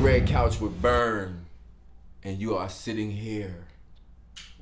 [0.00, 1.46] Red Couch would Burn,
[2.22, 3.66] and you are sitting here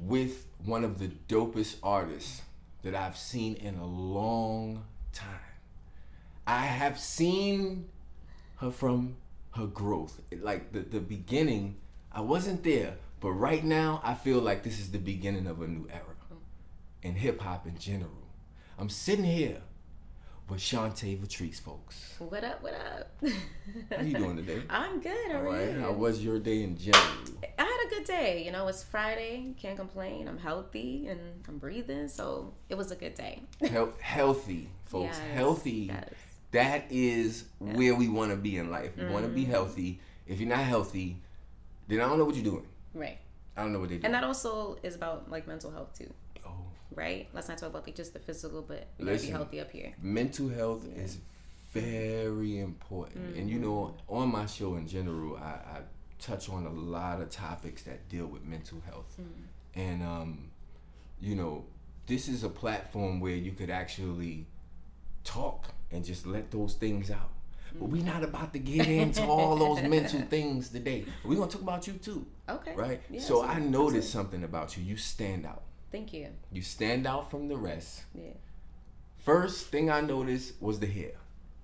[0.01, 2.43] with one of the dopest artists
[2.83, 5.29] that I've seen in a long time.
[6.47, 7.89] I have seen
[8.57, 9.17] her from
[9.57, 11.77] her growth, like the, the beginning.
[12.11, 15.67] I wasn't there, but right now I feel like this is the beginning of a
[15.67, 16.17] new era
[17.03, 18.27] in hip hop in general.
[18.79, 19.63] I'm sitting here
[20.49, 22.15] with Chantae Vetrice, folks.
[22.19, 22.63] What up?
[22.63, 23.11] What up?
[23.91, 24.63] How you doing today?
[24.71, 25.33] I'm good.
[25.33, 25.73] How All right.
[25.73, 25.81] you?
[25.81, 27.03] How was your day in general?
[27.59, 28.45] I had a good day.
[28.45, 29.55] You know, it's Friday.
[29.61, 30.29] Can't complain.
[30.29, 33.43] I'm healthy and I'm breathing, so it was a good day.
[33.61, 35.19] Hel- healthy, folks.
[35.19, 35.71] Yes, Healthy.
[35.93, 36.11] yes.
[36.53, 38.93] That is where we want to be in life.
[38.97, 39.35] We want to Mm-hmm.
[39.35, 40.01] be healthy.
[40.29, 41.17] If you're not healthy,
[41.89, 42.67] then I don't know what you're doing.
[42.95, 43.19] Right.
[43.57, 44.05] I don't know what they do.
[44.05, 46.13] And that also is about like mental health too,
[46.97, 47.29] right?
[47.33, 49.93] Let's not talk about like just the physical, but we gotta be healthy up here.
[50.03, 51.19] mental health is
[51.73, 53.37] very important.
[53.37, 54.15] And you know, Mm-hmm.
[54.17, 55.81] on my show in general, I, I
[56.19, 59.15] touch on a lot of topics that deal with mental health.
[59.21, 59.81] Mm-hmm.
[59.81, 60.51] And um,
[61.21, 61.65] you know,
[62.07, 64.47] this is a platform where you could actually
[65.25, 67.31] talk and just let those things out.
[67.79, 71.05] But we're not about to get into all those mental things today.
[71.25, 72.75] We're gonna talk about you too, Okay.
[72.75, 73.01] right?
[73.11, 74.83] Yeah, so I noticed something about you.
[74.85, 75.63] You stand out.
[75.93, 76.29] Thank you.
[76.53, 78.03] You stand out from the rest.
[78.15, 78.33] Yeah.
[79.19, 81.13] First thing I noticed was the hair.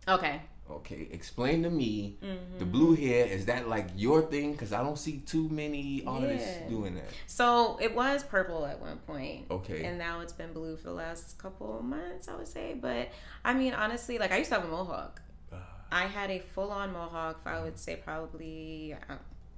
[0.08, 0.40] Okay.
[0.70, 2.58] Okay, explain to me Mm-hmm.
[2.58, 3.26] the blue hair.
[3.26, 4.52] Is that like your thing?
[4.52, 6.68] Because I don't see too many artists Yeah.
[6.68, 7.10] doing that.
[7.26, 9.46] So it was purple at one point.
[9.50, 9.84] Okay.
[9.84, 12.74] And now it's been blue for the last couple of months, I would say.
[12.80, 13.08] But
[13.44, 15.20] I mean, honestly, like I used to have a mohawk.
[15.52, 15.56] Uh.
[15.90, 18.96] I had a full on mohawk for I would say probably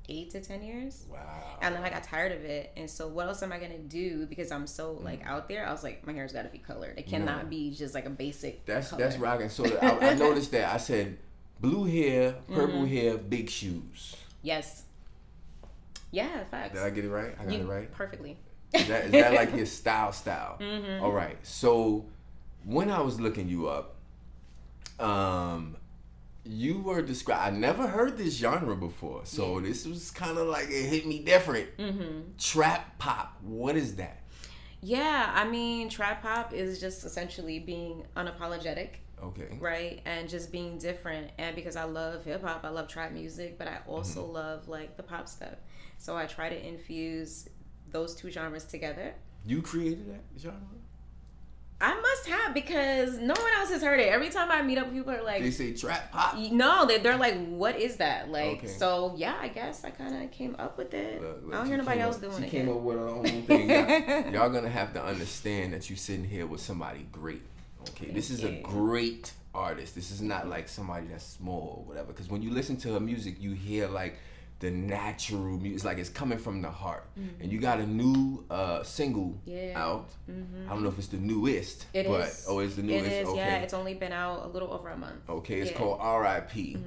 [0.08, 1.04] eight to ten years.
[1.10, 1.18] Wow.
[1.62, 2.72] And then I got tired of it.
[2.76, 4.26] And so what else am I gonna do?
[4.26, 6.98] Because I'm so like out there, I was like, my hair's gotta be colored.
[6.98, 7.48] It cannot No.
[7.50, 9.02] be just like a basic That's color.
[9.02, 9.48] that's rocking.
[9.48, 10.72] So I, I noticed that.
[10.72, 11.16] I said
[11.60, 12.86] blue hair, purple Mm-hmm.
[12.94, 14.16] hair, big shoes.
[14.42, 14.82] Yes.
[16.10, 16.74] Yeah, facts.
[16.74, 17.34] Did I get it right?
[17.40, 17.90] I got you, it right.
[17.92, 18.36] Perfectly.
[18.72, 20.12] Is that, is that like your style?
[20.12, 20.58] Style.
[20.60, 21.02] Mm-hmm.
[21.04, 21.36] All right.
[21.46, 22.04] So
[22.64, 23.94] when I was looking you up,
[25.00, 25.76] um,
[26.44, 27.54] you were described.
[27.54, 31.20] I never heard this genre before, so this was kind of like it hit me
[31.20, 31.76] different.
[31.78, 32.20] Mm-hmm.
[32.38, 33.38] Trap pop.
[33.42, 34.20] What is that?
[34.82, 39.56] Yeah, I mean, trap pop is just essentially being unapologetic, Okay.
[39.58, 40.02] right?
[40.04, 41.30] And just being different.
[41.38, 44.98] And because I love hip hop, I love trap music, but I also love like
[44.98, 45.54] the pop stuff.
[45.96, 47.48] So I try to infuse
[47.90, 49.14] those two genres together.
[49.46, 50.58] You created that genre?
[51.86, 54.08] I must have because no one else has heard it.
[54.08, 56.36] Every time I meet up, people are like, They say trap pop.
[56.38, 58.30] no, they, they're like, what is that?
[58.30, 58.66] Like, Okay.
[58.68, 61.20] so yeah, I guess I kind of came up with it.
[61.20, 62.50] Look, look, I don't hear nobody else up- doing she it.
[62.50, 62.74] came yet.
[62.76, 63.68] up with her own thing.
[63.70, 67.42] Y'all, y'all gonna have to understand that you sitting here with somebody great.
[67.90, 69.94] Okay, this is a great artist.
[69.94, 72.08] This is not like somebody that's small or whatever.
[72.12, 74.16] Because when you listen to her music, you hear like
[74.64, 75.74] the natural music.
[75.74, 77.06] It's like it's coming from the heart.
[77.40, 79.76] And you got a new uh, single Mm-hmm.
[79.76, 80.08] Out.
[80.66, 82.46] I don't know if it's the newest, It but is.
[82.48, 83.06] oh, it's the newest.
[83.10, 83.36] is, okay.
[83.38, 83.56] yeah.
[83.64, 85.28] It's only been out a little over a month.
[85.28, 85.76] Okay, it's Yeah.
[85.76, 85.82] Mm-hmm.
[85.84, 86.78] called R.I.P.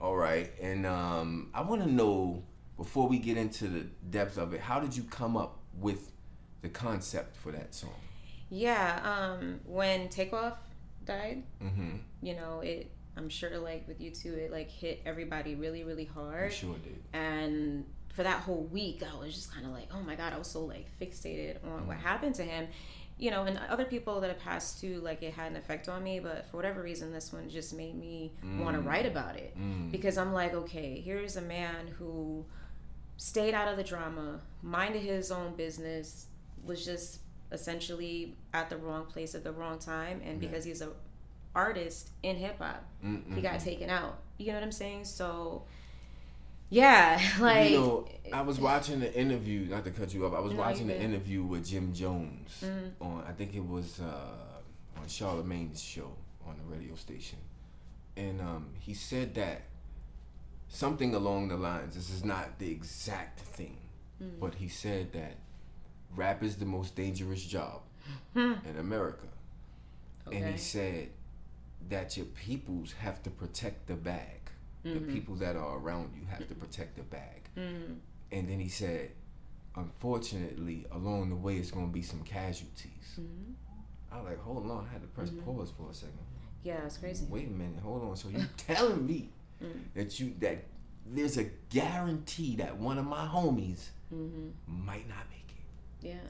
[0.00, 2.42] All right, and um, I want to know
[2.76, 3.80] before we get into the
[4.10, 6.12] depth of it, how did you come up with
[6.62, 7.94] the concept for that song?
[8.50, 10.58] Yeah, um, when Takeoff
[11.04, 11.96] died, Mm-hmm.
[12.22, 12.90] you know, it.
[13.16, 16.52] I'm sure, like with you too, it like hit everybody really, really I hard.
[16.52, 17.02] sure did.
[17.12, 17.84] And
[18.14, 20.48] for that whole week, I was just kind of like, oh my god, I was
[20.48, 22.68] so like fixated on what happened to him.
[23.18, 26.04] You know, and other people that have passed too, like it had an effect on
[26.04, 26.20] me.
[26.20, 29.90] But for whatever reason, this one just made me want to write about it Mm.
[29.90, 32.44] because I'm like, okay, here's a man who
[33.16, 36.26] stayed out of the drama, minded his own business,
[36.62, 37.20] was just
[37.52, 40.90] essentially at the wrong place at the wrong time, and because he's a
[41.56, 42.84] artist in hip hop,
[43.34, 44.18] he got taken out.
[44.38, 45.06] You know what I'm saying?
[45.06, 45.64] So,
[46.68, 49.60] yeah, like you know, I was watching the interview.
[49.70, 52.90] Not to cut you off, I was No, watching the interview with Jim Jones Mhm.
[53.00, 53.24] on.
[53.26, 56.10] I think it was uh, on Charlemagne's show
[56.46, 57.38] on the radio station,
[58.16, 59.62] and um, he said that
[60.68, 61.94] something along the lines.
[61.94, 63.78] This is not the exact thing,
[64.22, 64.40] Mm.
[64.40, 65.36] but he said that
[66.14, 67.80] rap is the most dangerous job
[68.34, 68.54] Hmm.
[68.68, 69.26] in America,
[70.32, 71.10] and he said
[71.88, 74.40] that your peoples have to protect the bag.
[74.82, 75.12] The Mhm.
[75.12, 77.42] people that are around you have to protect the bag.
[77.56, 77.98] Mm.
[78.32, 79.10] And then he said,
[79.74, 83.18] unfortunately, along the way, it's going to be some casualties.
[83.20, 83.54] Mhm.
[84.10, 84.86] I was like, hold on.
[84.86, 86.18] I had to press pause for a second.
[86.62, 87.24] yeah, it's crazy.
[87.26, 87.78] Wait a minute.
[87.80, 88.16] Hold on.
[88.16, 89.28] So you telling me
[89.62, 89.84] Mm.
[89.94, 90.64] that you that
[91.06, 96.06] there's a guarantee that one of my homies hmm might not make it.
[96.08, 96.28] Yeah,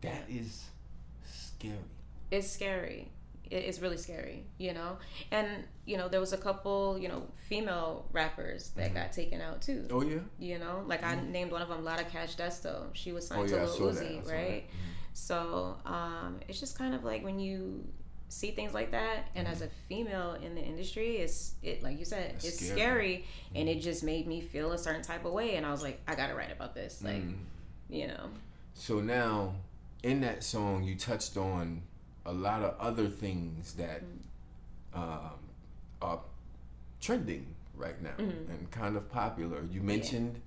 [0.00, 0.64] That is
[1.30, 1.78] scary.
[2.30, 3.08] it's scary.
[3.50, 4.98] It, it's really scary, you know.
[5.30, 5.48] And
[5.84, 8.96] you know, there was a couple, you know, female rappers that mm-hmm.
[8.96, 9.86] got taken out too.
[9.90, 10.18] Oh yeah.
[10.38, 11.32] You know, like I mm-hmm.
[11.32, 12.88] named one of them, Lotta Cash Desto.
[12.92, 14.24] She was signed Oh yeah, to saw Lil Uzi, right?
[14.24, 14.36] that.
[14.36, 14.92] Mm-hmm.
[15.12, 17.84] So um, it's just kind of like when you
[18.28, 22.04] see things like that, and as a female in the industry, it's it like you
[22.04, 22.76] said, It's it's scary.
[22.76, 25.82] scary, and it just made me feel a certain type of way, and I was
[25.82, 27.22] like, I gotta write about this, like
[27.88, 28.30] you know,
[28.74, 29.54] So now,
[30.02, 31.82] in that song, you touched on
[32.26, 34.98] a lot of other things that Mm.
[34.98, 35.38] um,
[36.02, 36.20] are
[37.00, 38.50] trending right now Mm-hmm.
[38.50, 39.62] and kind of popular.
[39.70, 40.40] You mentioned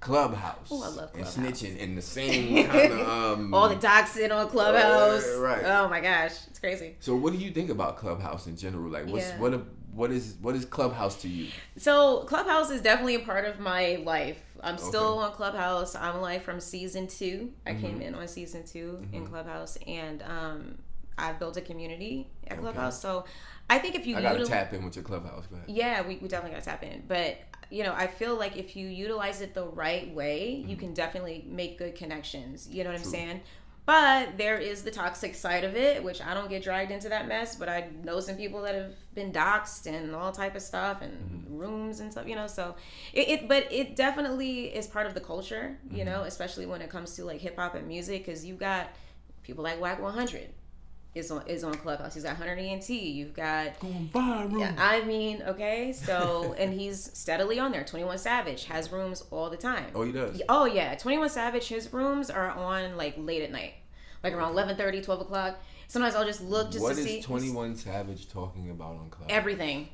[0.00, 0.70] Clubhouse.
[0.70, 3.00] Ooh, I love and snitching in the same kind of.
[3.08, 5.26] Um, all the doxing on Clubhouse.
[5.38, 5.64] right.
[5.64, 6.96] Oh my gosh, it's crazy.
[7.00, 8.90] so, what do you think about Clubhouse in general?
[8.90, 9.38] Like, what's Yeah.
[9.40, 11.48] what a, what is what is Clubhouse to you?
[11.76, 14.40] So Clubhouse is definitely a part of my life.
[14.62, 14.98] I'm still Okay.
[14.98, 15.22] Mm-hmm.
[15.24, 15.94] on Clubhouse.
[15.96, 17.50] I'm like from season two.
[17.66, 20.78] I came in on season 2 in Clubhouse, and um,
[21.18, 22.60] I've built a community at Okay.
[22.62, 23.00] Clubhouse.
[23.00, 23.24] So
[23.70, 25.46] I think if you I got to util- tap in with your Clubhouse.
[25.46, 25.68] Go ahead.
[25.68, 27.04] yeah, we, we definitely got to tap in.
[27.06, 27.38] But
[27.70, 31.44] you know, I feel like if you utilize it the right way, you can definitely
[31.46, 32.66] make good connections.
[32.70, 33.10] You know what I'm Mm-hmm.
[33.10, 33.40] Saying?
[33.84, 37.26] But there is the toxic side of it, which I don't get dragged into that
[37.26, 37.56] mess.
[37.56, 41.12] But I know some people that have been doxxed and all type of stuff and
[41.12, 41.58] Mm-hmm.
[41.58, 42.26] rooms and stuff.
[42.28, 42.74] You know, so
[43.14, 43.48] it, it.
[43.48, 45.78] But it definitely is part of the culture.
[45.90, 46.06] You Mm-hmm.
[46.06, 48.88] know, especially when it comes to like hip hop and music, because you got
[49.42, 50.48] people like Wack 100
[51.14, 52.14] is on is on Clubhouse.
[52.14, 52.88] He's got Hunter ENT.
[52.90, 54.60] You've got Going viral.
[54.60, 57.84] yeah, I mean, okay, so and he's steadily on there.
[57.84, 59.86] Twenty One Savage has rooms all the time.
[59.94, 60.40] Oh, he does.
[60.48, 63.74] Oh yeah, Twenty One Savage, his rooms are on like late at night,
[64.22, 65.58] like around 11, 30, 12 o'clock.
[65.88, 69.08] Sometimes I'll just look just What to is see Twenty One Savage talking about on
[69.10, 69.34] Clubhouse?
[69.34, 69.88] everything,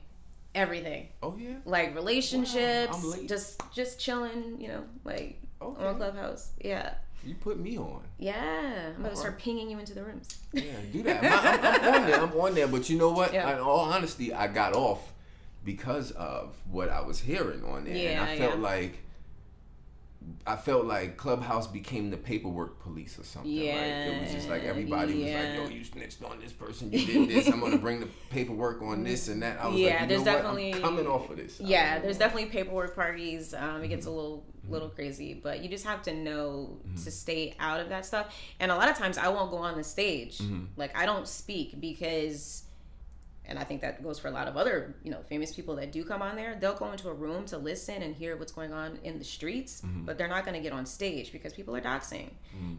[0.55, 1.55] everything oh yeah.
[1.65, 3.29] like relationships, Wow, I'm late.
[3.29, 5.85] just just chilling, you know, like Okay.
[5.87, 6.51] on Clubhouse.
[6.63, 6.95] Yeah,
[7.27, 8.03] You put me on.
[8.19, 8.91] yeah.
[8.97, 10.39] I'm gonna start pinging you into the rooms.
[10.53, 10.63] Yeah,
[10.93, 11.23] do that.
[11.23, 12.21] My- I'm, I'm on there.
[12.23, 12.69] I'm on there.
[12.69, 13.33] But you know what?
[13.33, 13.53] Yeah.
[13.55, 15.13] In all honesty, I got off
[15.65, 18.61] because of what I was hearing on there, and Yeah, I felt yeah.
[18.61, 18.99] like
[20.47, 23.51] I felt like Clubhouse became the paperwork police or something.
[23.59, 23.67] right?
[23.67, 26.91] It was just like Yeah, everybody was like, "Yo, you snitched on this person.
[26.93, 27.49] You did this.
[27.49, 30.25] I'm gonna bring the paperwork on this and that." I was Yeah, like, "You there's
[30.25, 30.45] know what?
[30.47, 32.27] I'm coming off of this." Yeah there's know.
[32.27, 34.17] definitely paperwork parties um, it gets a Mm-hmm.
[34.17, 38.35] little little crazy but you just have to know to stay out of that stuff.
[38.61, 40.39] And a lot of times i won't go on the stage.
[40.39, 40.65] Mm-hmm.
[40.77, 42.64] like i don't speak because
[43.47, 45.93] and i think that goes for a lot of other you know famous people that
[45.93, 48.73] do come on there they'll go into a room to listen and hear what's going
[48.73, 50.05] on in the streets Mm-hmm.
[50.07, 52.31] but they're not going to get on stage because people are doxing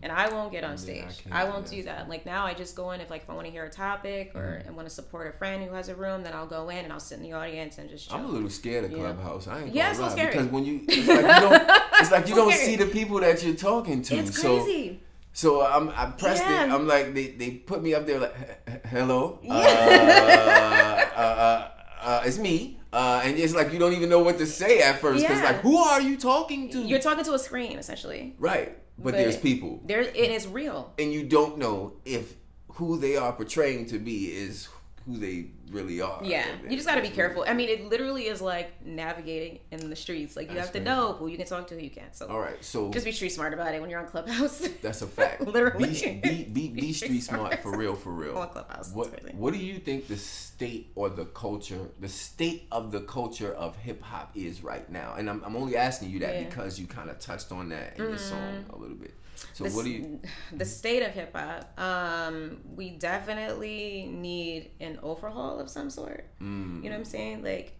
[0.03, 2.53] and i won't get on I stage can't i, won't do that like now i
[2.53, 4.69] just go in if like if i want to hear a topic or Mm-hmm.
[4.69, 6.91] i want to support a friend who has a room then i'll go in and
[6.94, 8.18] i'll sit in the audience and just chill.
[8.18, 8.97] I'm a little scared of Yeah.
[8.97, 9.47] Clubhouse.
[9.47, 10.31] I ain't Yeah, it's so scary.
[10.31, 13.19] because when you, it's like you don't, it's like you So don't see the people
[13.19, 14.15] that you're talking to.
[14.15, 15.06] it's crazy So
[15.43, 16.49] I'm, I pressed it.
[16.71, 21.09] I'm like, they, they put me up there like, "H- h- hello, uh, Yeah.
[21.15, 21.71] uh, uh,
[22.01, 22.79] uh, it's me.
[22.93, 25.45] Uh, and it's like you don't even know what to say at first because Yeah.
[25.51, 26.79] like, who are you talking to?
[26.79, 28.35] You're talking to a screen essentially.
[28.39, 30.93] right, but, But- there's people, There, and it is real.
[30.97, 32.35] and you don't know if
[32.75, 34.69] who they are portraying to be is
[35.05, 36.19] who they really are.
[36.23, 37.45] Yeah, And you just got to be really- careful.
[37.47, 40.35] I mean, it literally is like navigating in the streets.
[40.35, 40.85] Like you That's have to crazy.
[40.85, 42.15] know who you can talk to, who you can't.
[42.15, 44.59] So All right, so just be street smart about it when you're on Clubhouse.
[44.81, 45.41] That's a fact.
[45.47, 45.89] Literally.
[45.89, 48.38] Be, be, be, be street smart for real, for real.
[48.38, 52.91] On Clubhouse, What, what do you think the state or the culture, the state of
[52.91, 55.15] the culture of hip hop is right now?
[55.18, 56.44] And I'm, I'm only asking you that Yeah.
[56.45, 59.13] Because you kind of touched on that in your song a little bit.
[59.54, 60.19] So the, what do you?
[60.54, 61.78] the state of hip hop?
[61.80, 66.26] Um, we definitely need an overhaul of some sort.
[66.42, 67.44] Mm, You know what I'm saying?
[67.44, 67.74] Like,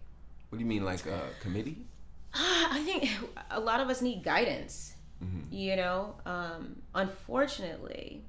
[0.48, 1.86] what do you mean, like a committee?
[2.34, 3.10] I think
[3.50, 4.94] a lot of us need guidance.
[5.24, 5.52] Mm-hmm.
[5.52, 8.22] You know, um, unfortunately,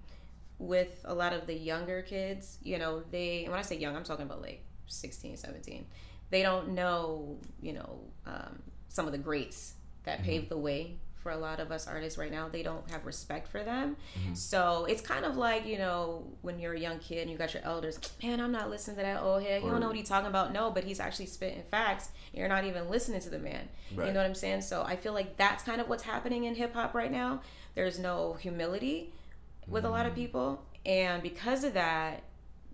[0.59, 4.03] with a lot of the younger kids, you know, they, when I say young, I'm
[4.03, 5.85] talking about like 16, 17,
[6.29, 9.73] they don't know, you know, um, some of the greats
[10.03, 12.47] that paved the way for a lot of us artists right now.
[12.47, 13.97] They don't have respect for them.
[14.17, 14.33] Mm-hmm.
[14.33, 17.53] So it's kind of like, you know, when you're a young kid and you got
[17.53, 19.61] your elders, man, I'm not listening to that old head.
[19.61, 20.53] You don't know what he's talking about.
[20.53, 22.11] No, but he's actually spitting facts.
[22.33, 23.67] You're not even listening to the man.
[23.93, 24.07] Right.
[24.07, 24.61] You know what I'm saying?
[24.61, 27.41] So I feel like that's kind of what's happening in hip hop right now.
[27.75, 29.11] There's no humility
[29.67, 30.21] with a lot of mm-hmm.
[30.21, 30.63] people.
[30.85, 32.23] And because of that,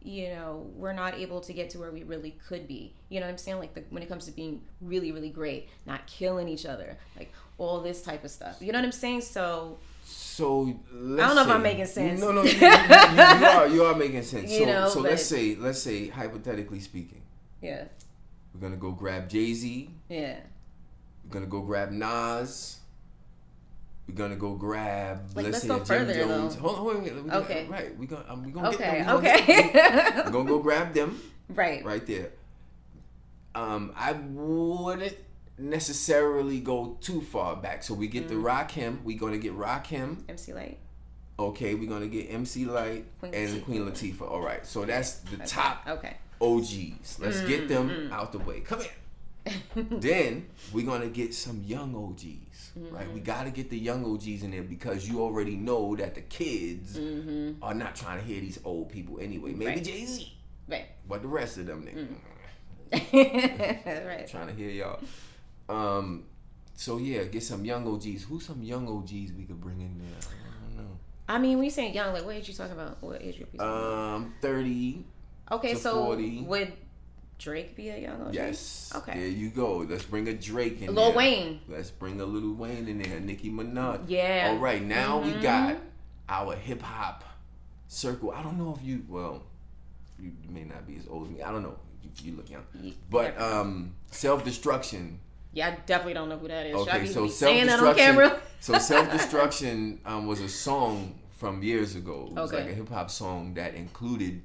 [0.04, 2.94] you know, we're not able to get to where we really could be.
[3.10, 3.58] You know what I'm saying?
[3.58, 7.34] Like the, when it comes to being really, really great, not killing each other, like
[7.58, 8.58] all this type of stuff.
[8.62, 9.22] You know what I'm saying?
[9.22, 12.20] So So let's I don't know if I'm making sense.
[12.22, 14.52] No, no, you, you- you- are you are making sense.
[14.54, 17.22] You so know, so let's say let's say hypothetically speaking,
[17.62, 17.86] yeah,
[18.54, 19.90] we're gonna go grab Jay Z.
[20.10, 20.40] yeah,
[21.26, 22.80] We're gonna go grab Nas.
[24.08, 25.30] We're gonna go grab.
[25.34, 26.56] Like, let's, let's say go Jim further, Jones.
[26.58, 26.62] though.
[26.68, 27.34] Hold on, wait, wait, wait.
[27.34, 27.68] Okay.
[27.70, 27.98] right.
[27.98, 29.22] We gonna um, we gonna Okay, get them.
[29.22, 29.46] We gonna okay.
[29.46, 30.16] get them.
[30.26, 31.86] We're gonna go grab them right.
[31.86, 32.32] right there.
[33.56, 35.16] Um, I wouldn't
[35.58, 37.84] necessarily go too far back.
[37.84, 38.44] So we get Mm.
[38.44, 39.02] the him.
[39.04, 40.18] We're gonna get Rakim.
[40.30, 40.78] MC Lyte.
[41.40, 43.64] Okay, we're gonna get MC Lyte Queen and Latifah.
[43.66, 44.32] Queen Latifah.
[44.32, 45.46] All right, so that's the Okay.
[45.46, 46.18] top Okay.
[46.42, 47.20] OGs.
[47.20, 48.60] Let's get them Mm, out the way.
[48.62, 48.92] Come here.
[49.76, 53.04] then we're gonna get some young OGs, right?
[53.04, 53.14] Mm-hmm.
[53.14, 56.98] We gotta get the young OGs in there because you already know that the kids
[56.98, 57.62] Mm-hmm.
[57.64, 59.52] are not trying to hear these old people anyway.
[59.52, 59.84] Maybe Right.
[59.84, 60.32] Jay Z,
[60.70, 60.86] Right.
[61.08, 62.08] but the rest of them niggas
[64.08, 64.28] right.
[64.28, 65.00] trying to hear y'all.
[65.70, 66.26] Um,
[66.76, 68.24] so yeah, get some young OGs.
[68.24, 70.18] Who's some young OGs we could bring in there?
[70.20, 70.92] I don't know.
[71.28, 73.02] I mean, when you saying young, like what age you talking about?
[73.02, 74.16] What age group you talking about?
[74.16, 75.06] Um, thirty.
[75.52, 76.42] Okay, so 40.
[76.44, 76.74] would
[77.38, 78.34] Drake be a young OG?
[78.34, 78.92] Yes.
[78.96, 79.14] Okay.
[79.20, 79.78] There you go.
[79.80, 81.18] Let's bring a Drake in Lil there.
[81.18, 81.60] Wayne.
[81.68, 83.20] Let's bring a Lil Wayne in there.
[83.20, 84.06] Nicki Minaj.
[84.08, 84.50] Yeah.
[84.52, 84.82] All right.
[84.82, 85.42] Now we Mhm.
[85.42, 85.78] got
[86.30, 87.24] our hip hop
[87.88, 88.32] circle.
[88.32, 89.04] I don't know if you.
[89.10, 89.44] Well,
[90.20, 91.42] you may not be as old as me.
[91.44, 91.76] I don't know.
[92.02, 92.64] You, you look young.
[93.10, 95.20] But um, self destruction.
[95.54, 96.80] Yeah, I definitely don't know who that is.
[96.80, 98.16] Should I Okay, be so saying that on self-destruction.
[98.30, 98.42] camera?
[98.60, 102.28] So self destruction um, was a song from years ago.
[102.32, 102.64] It was Okay.
[102.64, 104.42] like a hip hop song that included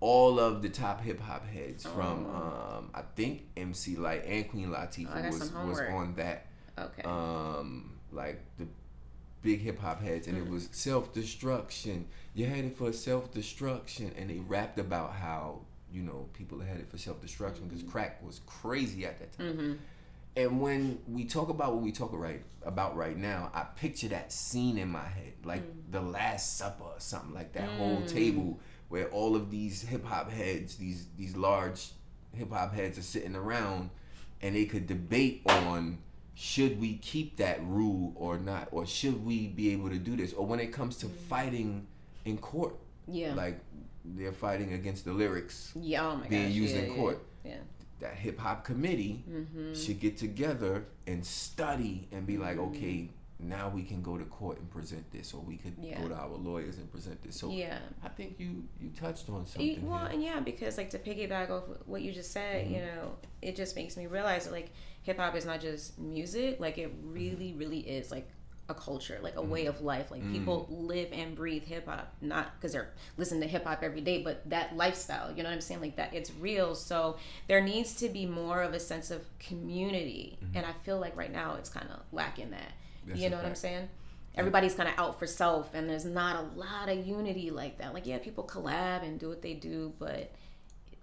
[0.00, 4.68] all of the top hip hop heads from um, I think MC Lyte and Queen
[4.68, 6.46] Latifah Oh, was was on that.
[6.78, 7.02] okay.
[7.02, 8.66] Um, like the
[9.42, 12.06] big hip hop heads, and it was self destruction.
[12.34, 15.60] You're headed for self destruction, and they rapped about how
[15.92, 19.52] you know people are headed for self destruction because crack was crazy at that time.
[19.52, 19.72] mm-hmm.
[20.36, 24.32] And when we talk about what we talk right about right now, I picture that
[24.32, 25.90] scene in my head, like mm.
[25.90, 28.08] the Last Supper or something like that whole mm.
[28.08, 28.58] table
[28.88, 31.90] where all of these hip hop heads, these these large
[32.34, 33.90] hip hop heads are sitting around,
[34.40, 35.98] and they could debate on
[36.34, 40.32] should we keep that rule or not, or should we be able to do this,
[40.32, 41.16] or when it comes to mm.
[41.28, 41.86] fighting
[42.24, 42.74] in court,
[43.06, 43.34] Yeah.
[43.34, 43.60] like
[44.04, 46.04] they're fighting against the lyrics yeah.
[46.08, 46.52] Oh my being gosh.
[46.52, 47.54] used yeah, in yeah, court Yeah.
[48.02, 49.74] That hip hop committee Mm-hmm.
[49.74, 54.58] should get together and study and be like, okay, now we can go to court
[54.58, 56.00] and present this, or we could Yeah.
[56.00, 57.34] go to our lawyers and present this.
[57.40, 57.78] So Yeah.
[58.04, 59.88] I think you you touched on something.
[59.88, 60.08] Well, here.
[60.12, 62.74] and yeah, because like to piggyback off what you just said, Mm-hmm.
[62.74, 64.70] you know, it just makes me realize that like
[65.02, 66.60] hip hop is not just music.
[66.60, 68.28] Like it really, really is like
[68.68, 69.50] a culture, like a Mm-hmm.
[69.50, 70.10] way of life.
[70.10, 74.00] Like people live and breathe hip hop, not because they're listening to hip hop every
[74.00, 75.30] day, but that lifestyle.
[75.30, 75.80] You know what I'm saying?
[75.80, 76.74] Like that, it's real.
[76.74, 77.16] So
[77.48, 81.32] there needs to be more of a sense of community, and I feel like right
[81.32, 82.60] now it's kind of lacking that.
[82.60, 83.08] Mm-hmm.
[83.08, 83.88] That's you know what I'm saying?
[84.34, 87.92] Everybody's kind of out for self, and there's not a lot of unity like that.
[87.92, 90.32] Like, yeah, people collab and do what they do, but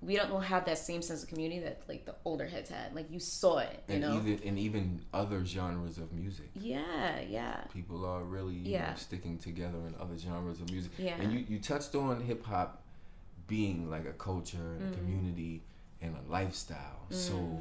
[0.01, 2.95] we don't have that same sense of community that like the older heads had.
[2.95, 4.15] Like, you saw it, you and know?
[4.17, 6.49] even and even other genres of music.
[6.55, 8.91] yeah, yeah, People are really Yeah.
[8.91, 10.91] know, sticking together in other genres of music.
[10.97, 11.15] Yeah.
[11.19, 12.81] And you, you touched on hip hop
[13.47, 14.93] being like a culture and Mm.
[14.93, 15.63] a community
[16.01, 17.01] and a lifestyle.
[17.09, 17.59] So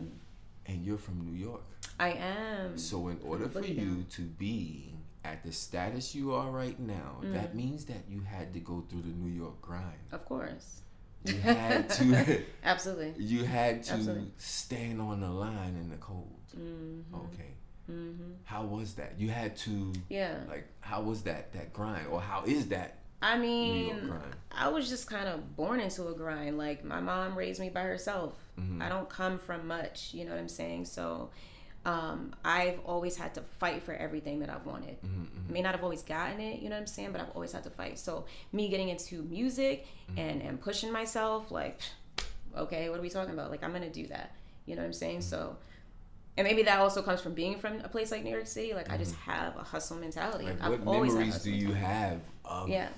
[0.67, 1.63] and you're from New York.
[1.99, 2.77] I am.
[2.79, 4.93] So in order for you to be
[5.25, 7.33] at the status you are right now, Mm.
[7.33, 9.99] that means that you had to go through the New York grind.
[10.13, 10.83] Of course.
[11.29, 13.15] You had to Absolutely.
[13.25, 14.31] you had to Absolutely.
[14.39, 16.41] stand on the line in the cold.
[16.59, 17.15] Mm-hmm.
[17.15, 17.55] Okay.
[17.91, 18.33] Mm-hmm.
[18.45, 19.15] How was that?
[19.19, 20.37] You had to Yeah.
[20.49, 24.37] like how was that that grind or how is that I New mean, York grind?
[24.53, 26.57] I was just kind of born into a grind.
[26.59, 28.39] Like my mom raised me by herself.
[28.59, 28.83] Mhm.
[28.83, 30.85] I don't come from much, you know what I'm saying?
[30.85, 31.31] So
[31.89, 34.97] um, I've always had to fight for everything that I've wanted.
[35.03, 37.13] Mhm, May not have always gotten it, you know what I'm saying?
[37.13, 37.99] But I've always had to fight.
[37.99, 40.19] So me getting into music Mm-hmm.
[40.25, 41.79] and and pushing myself, like,
[42.57, 43.51] okay, what are we talking about?
[43.51, 44.29] Like I'm gonna do that.
[44.67, 45.19] You know what I'm saying?
[45.21, 45.31] Mm-hmm.
[45.31, 45.57] So.
[46.37, 48.73] And maybe that also comes from being from a place like New York City.
[48.73, 50.45] Like I just have a hustle mentality.
[50.45, 50.63] Mm-hmm.
[50.63, 52.91] Like I've what always had memories do you have of Yeah.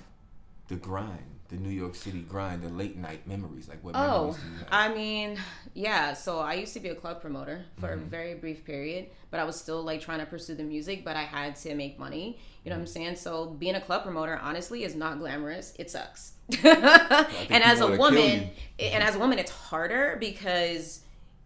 [0.67, 3.67] the grind, the New York City grind, the late night memories?
[3.69, 4.69] Like what Oh, memories do you have?
[4.71, 5.37] I mean,
[5.73, 6.13] yeah.
[6.13, 7.93] So I used to be a club promoter for Mm-hmm.
[7.93, 11.17] a very brief period, but I was still like trying to pursue the music, but
[11.17, 12.39] I had to make money.
[12.63, 12.93] You know what I'm Mm-hmm.
[12.93, 13.15] saying?
[13.17, 15.73] So being a club promoter, honestly, is not glamorous.
[15.77, 16.33] It sucks.
[16.63, 21.01] and as a woman, and as a woman, it's harder because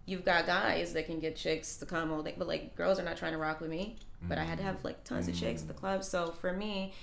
[0.06, 3.04] you've got guys that can get chicks to come all day, but like girls are
[3.04, 3.98] not trying to rock with me.
[4.28, 6.04] But I had to have like tons of chicks at the club.
[6.04, 6.94] So for me,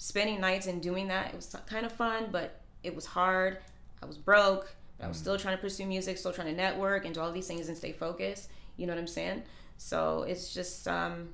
[0.00, 3.58] spending nights and doing that, it was kind of fun, but it was hard.
[4.02, 7.04] I was broke, but I was still trying to pursue music, still trying to network
[7.04, 8.48] and do all these things and stay focused.
[8.78, 9.42] You know what I'm saying?
[9.76, 11.28] So it's just um,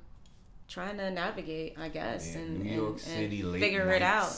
[0.66, 4.35] trying to navigate, I guess, Man, and, New and- York and figure it out.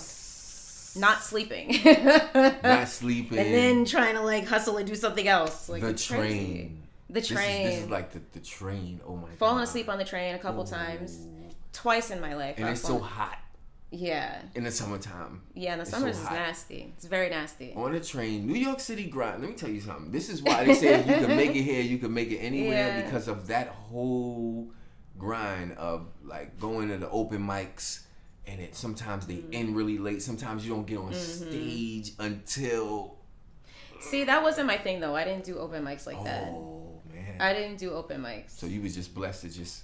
[0.97, 1.80] Not sleeping.
[2.35, 3.38] Not sleeping.
[3.38, 5.70] and then trying to like hustle and do something else.
[5.70, 6.20] Like the train.
[6.20, 6.73] crazy.
[7.08, 7.66] The This is- train.
[7.66, 9.00] This is, like the, the train.
[9.06, 9.38] Oh my god.
[9.38, 10.66] Falling asleep on the train a couple Ooh.
[10.66, 11.18] times.
[11.73, 12.56] twice in my life.
[12.58, 13.38] and I've it's so hot
[13.90, 15.42] yeah, in the summertime.
[15.54, 15.73] yeah.
[15.73, 16.92] in the It's so is nasty.
[16.97, 17.73] It's very nasty.
[17.75, 19.40] On a train, New York City grind.
[19.40, 20.11] Let me tell you something.
[20.11, 22.38] This is why they say if you can make it here, you can make it
[22.38, 23.02] anywhere Yeah.
[23.02, 24.71] because of that whole
[25.18, 28.02] grind of like going to the open mics
[28.47, 29.54] and it sometimes they Mm-hmm.
[29.54, 30.23] end really late.
[30.23, 33.16] Sometimes you don't get on stage until
[34.00, 35.16] See, that wasn't my thing though.
[35.16, 36.45] I didn't do open mics like that.
[36.49, 37.40] oh man.
[37.40, 38.50] I didn't do open mics.
[38.50, 39.83] so you was just blessed to just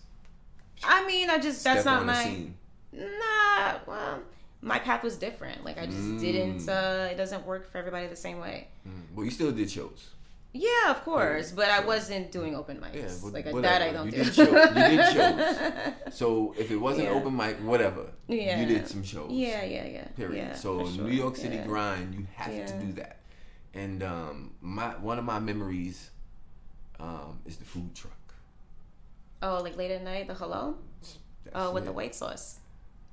[0.82, 2.56] I mean, I just that's not my scene.
[2.94, 3.78] Nah.
[3.86, 4.20] Well,
[4.62, 5.64] my path was different.
[5.64, 6.20] Like I just Mm.
[6.20, 6.68] didn't.
[6.68, 8.68] uh It doesn't work for everybody the same way.
[8.88, 9.14] Mm.
[9.14, 10.10] Well, you still did shows.
[10.56, 12.94] Yeah, of course, but I wasn't doing open mics.
[12.94, 13.60] Yeah, but like whatever.
[13.62, 14.24] that, I don't You do.
[14.24, 16.14] did show- you did shows.
[16.14, 17.14] So if it wasn't Yeah.
[17.18, 18.60] open mic, whatever, Yeah.
[18.60, 19.32] you did some shows.
[19.32, 20.04] Yeah, yeah, yeah.
[20.14, 20.36] Period.
[20.50, 21.04] Yeah, so sure.
[21.04, 23.16] New York City grind, you have to do that.
[23.74, 26.10] And um, my one of my memories
[27.00, 28.12] um, is the food truck.
[29.42, 30.76] Oh, like late at night, the hello.
[31.00, 31.18] That's
[31.56, 31.86] Oh, with it.
[31.86, 32.60] the white sauce.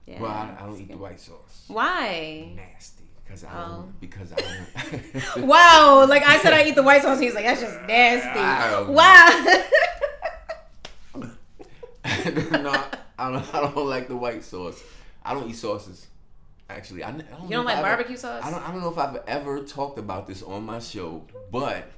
[0.05, 0.21] Yeah.
[0.21, 1.65] Well, I, I don't eat the white sauce.
[1.67, 2.53] Why?
[2.55, 3.67] Nasty, because I Oh.
[3.67, 3.99] don't.
[4.01, 5.43] Because I don't.
[5.47, 7.19] Wow, like I said, I eat the white sauce.
[7.19, 8.91] He's like, that's just nasty.
[8.93, 9.63] Wow.
[12.51, 12.71] No,
[13.17, 13.55] I don't.
[13.55, 14.81] I don't like the white sauce.
[15.23, 16.07] I don't eat sauces.
[16.69, 17.43] Actually, I, I don't.
[17.43, 18.43] you don't like I ever- barbecue sauce?
[18.43, 18.67] I don't.
[18.67, 21.89] I don't know if I've ever talked about this on my show, but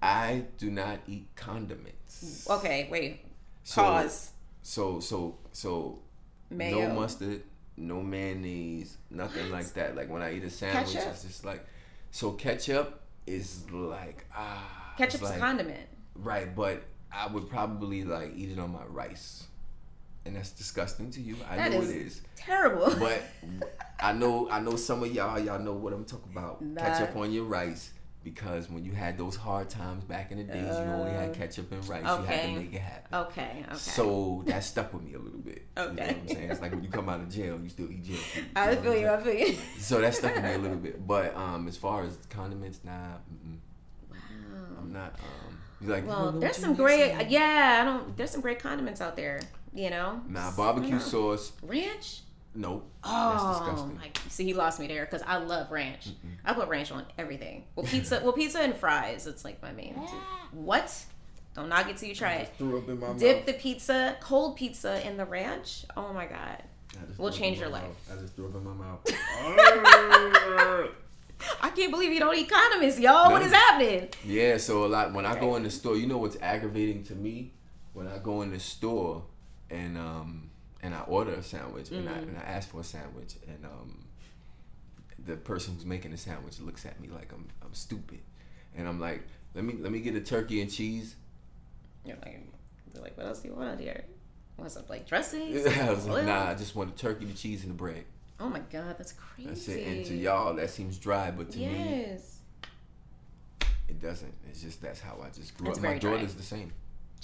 [0.00, 2.46] I do not eat condiments.
[2.48, 3.20] Okay, wait.
[3.64, 4.30] So- Pause.
[4.62, 5.98] So so so
[6.50, 6.88] Mayo.
[6.88, 7.42] no mustard,
[7.76, 9.96] no mayonnaise, nothing like that.
[9.96, 11.10] Like when I eat a sandwich, Ketchup?
[11.12, 11.64] it's just like
[12.10, 15.86] so ketchup is like ah Ketchup's like, a condiment.
[16.14, 19.44] right, but I would probably like eat it on my rice,
[20.24, 21.36] and that's disgusting to you.
[21.50, 22.94] I That know is- it is, Terrible.
[22.98, 23.22] but
[24.00, 26.62] I know I know some of y'all y'all know what I'm talking about.
[26.62, 26.80] Nah.
[26.80, 27.90] Ketchup on your rice.
[28.26, 31.32] Because when you had those hard times back in the days, you only had Uh,
[31.32, 32.02] ketchup and rice.
[32.02, 33.18] You had to make it happen.
[33.26, 33.76] okay, okay.
[33.76, 35.62] So that stuck with me a little bit.
[35.76, 36.06] You know Okay.
[36.06, 36.50] what I'm saying?
[36.50, 38.46] It's like when you come out of jail, you still eat jail food.
[38.56, 39.06] I know feel you.
[39.08, 39.56] I'm feel you.
[39.78, 41.06] So that stuck with me a little bit.
[41.06, 42.90] But um, as far as condiments, nah,
[43.32, 43.58] mm-mm,
[44.76, 45.14] I'm not.
[45.20, 46.04] Um, like?
[46.04, 47.28] Well, there's some great.
[47.30, 48.16] Yeah, I don't.
[48.16, 49.40] There's some great condiments out there.
[49.72, 50.20] You know.
[50.28, 50.98] Nah, barbecue know.
[50.98, 51.52] sauce.
[51.62, 52.22] Ranch.
[52.58, 52.90] Nope.
[53.04, 56.08] Oh, that's my, see, he lost me there because I love ranch.
[56.44, 57.64] I put ranch on everything.
[57.76, 58.20] Well, pizza.
[58.24, 59.26] well, pizza and fries.
[59.26, 59.94] It's like my main.
[59.94, 60.00] two.
[60.52, 61.04] What?
[61.54, 62.52] Don't knock it till you try it.
[62.58, 63.46] Threw up in my Dip mouth.
[63.46, 65.84] the pizza, cold pizza, in the ranch.
[65.96, 66.62] Oh my god.
[67.00, 67.82] I just will change your life.
[67.82, 68.18] mouth.
[68.18, 69.00] I just threw up in my mouth.
[71.60, 73.30] I can't believe you don't eat condiments, y'all.
[73.30, 73.46] What No.
[73.46, 74.08] is happening?
[74.24, 77.14] Yeah, so a lot when I go in the store, you know what's aggravating to
[77.14, 77.52] me?
[77.92, 79.24] When I go in the store
[79.70, 80.45] and um
[80.86, 82.28] and I order a sandwich and I Mm.
[82.28, 84.04] and I ask for a sandwich and um
[85.26, 88.20] the person who's making the sandwich looks at me like I'm I'm stupid.
[88.76, 89.22] And I'm like,
[89.54, 91.16] let me let me get a turkey and cheese.
[92.04, 92.40] You're like,
[92.92, 94.04] they're like, what else do you want here?
[94.56, 95.42] Want some like dressing?
[95.82, 98.04] I was like, nah, I just want the turkey, the cheese, and the bread.
[98.38, 99.48] Oh my god, that's crazy.
[99.48, 99.86] That's it.
[99.86, 101.64] And to y'all, that seems dry, but to me,
[102.12, 102.38] yes.
[103.88, 104.34] it doesn't.
[104.48, 105.82] It's just that's how I just grew It's up.
[105.82, 106.10] My very dry.
[106.12, 106.72] daughter's the same.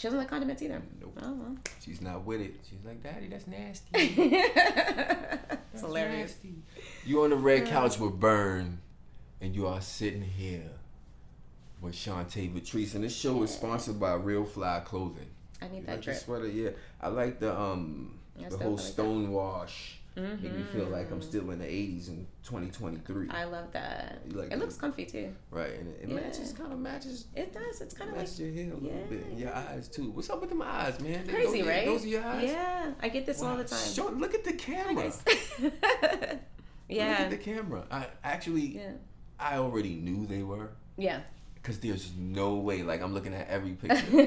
[0.03, 0.83] She doesn't like condiments either.
[1.01, 1.17] Nope.
[1.23, 1.57] Oh well.
[1.81, 2.57] She's not with it.
[2.69, 3.87] She's like, Daddy, that's nasty.
[3.95, 6.33] it's That's hilarious.
[6.43, 6.55] nasty.
[7.07, 8.81] You on the red couch with Burn,
[9.41, 10.71] and you are sitting here
[11.81, 15.29] with Chantae Vetrice, and this show is sponsored by Real Fly Clothing.
[15.61, 16.17] I need You that like the drip.
[16.17, 16.49] sweater?
[16.49, 18.83] Yeah, I like the um Yeah, the whole like that.
[18.93, 19.31] stone
[20.17, 20.41] wash.
[20.41, 21.15] Make me feel like Mm-hmm.
[21.15, 23.29] I'm still in the '80s in 2023.
[23.31, 24.21] I love that.
[24.33, 25.33] Like it looks comfy too.
[25.51, 26.15] right, and it, it Yeah.
[26.17, 27.27] matches, kind of matches.
[27.35, 27.81] It does.
[27.81, 29.05] It's kind of like Matches your hair a little Yeah.
[29.09, 30.11] bit, and your eyes too.
[30.11, 31.25] What's up with them eyes, man?
[31.27, 31.87] They- crazy, those, right?
[31.87, 32.51] Those are your eyes.
[32.51, 33.79] Yeah, I get this all the time.
[33.93, 35.03] Show, look at the camera.
[35.05, 35.23] guys.
[36.93, 37.17] Look yeah.
[37.21, 37.85] at the camera.
[37.91, 38.91] I actually, Yeah.
[39.41, 40.71] I already knew they were.
[40.99, 41.21] Yeah.
[41.63, 44.05] Cause there's no way, like I'm looking at every picture.
[44.11, 44.27] You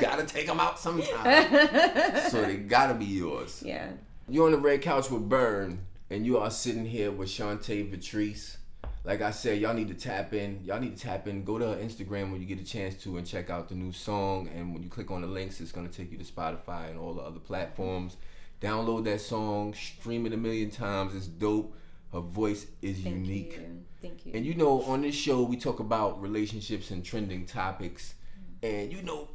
[0.00, 1.50] gotta take them out sometime.
[2.30, 3.62] so they gotta be yours.
[3.66, 3.88] yeah.
[4.28, 8.56] You're on the red couch with Burn, and you are sitting here with Chantae Vetrice.
[9.04, 10.64] Like I said, y'all need to tap in.
[10.64, 11.44] Y'all need to tap in.
[11.44, 13.92] Go to her Instagram when you get a chance to and check out the new
[13.92, 14.48] song.
[14.52, 17.14] And when you click on the links, it's gonna take you to Spotify and all
[17.14, 18.16] the other platforms.
[18.60, 21.14] Download that song, stream it a million times.
[21.14, 21.76] It's dope.
[22.12, 23.52] Her voice is Thank unique.
[23.52, 23.84] you.
[24.02, 24.32] Thank you.
[24.34, 28.14] And you know, on this show, we talk about relationships and trending topics.
[28.62, 28.68] Mm.
[28.68, 29.28] And you know,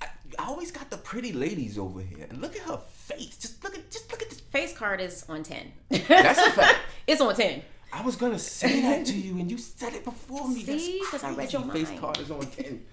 [0.00, 0.06] I,
[0.38, 2.26] I always got the pretty ladies over here.
[2.30, 3.36] And look at her face.
[3.36, 4.07] Just look at, just look at this.
[4.50, 5.72] Face card is on ten.
[5.90, 6.78] That's a fact.
[7.06, 7.62] it's on ten.
[7.92, 10.62] I was gonna say that to you, and you said it before me.
[10.62, 11.02] That's See?
[11.10, 11.84] 'Cause I read your crazy.
[11.86, 12.84] Face card is on ten.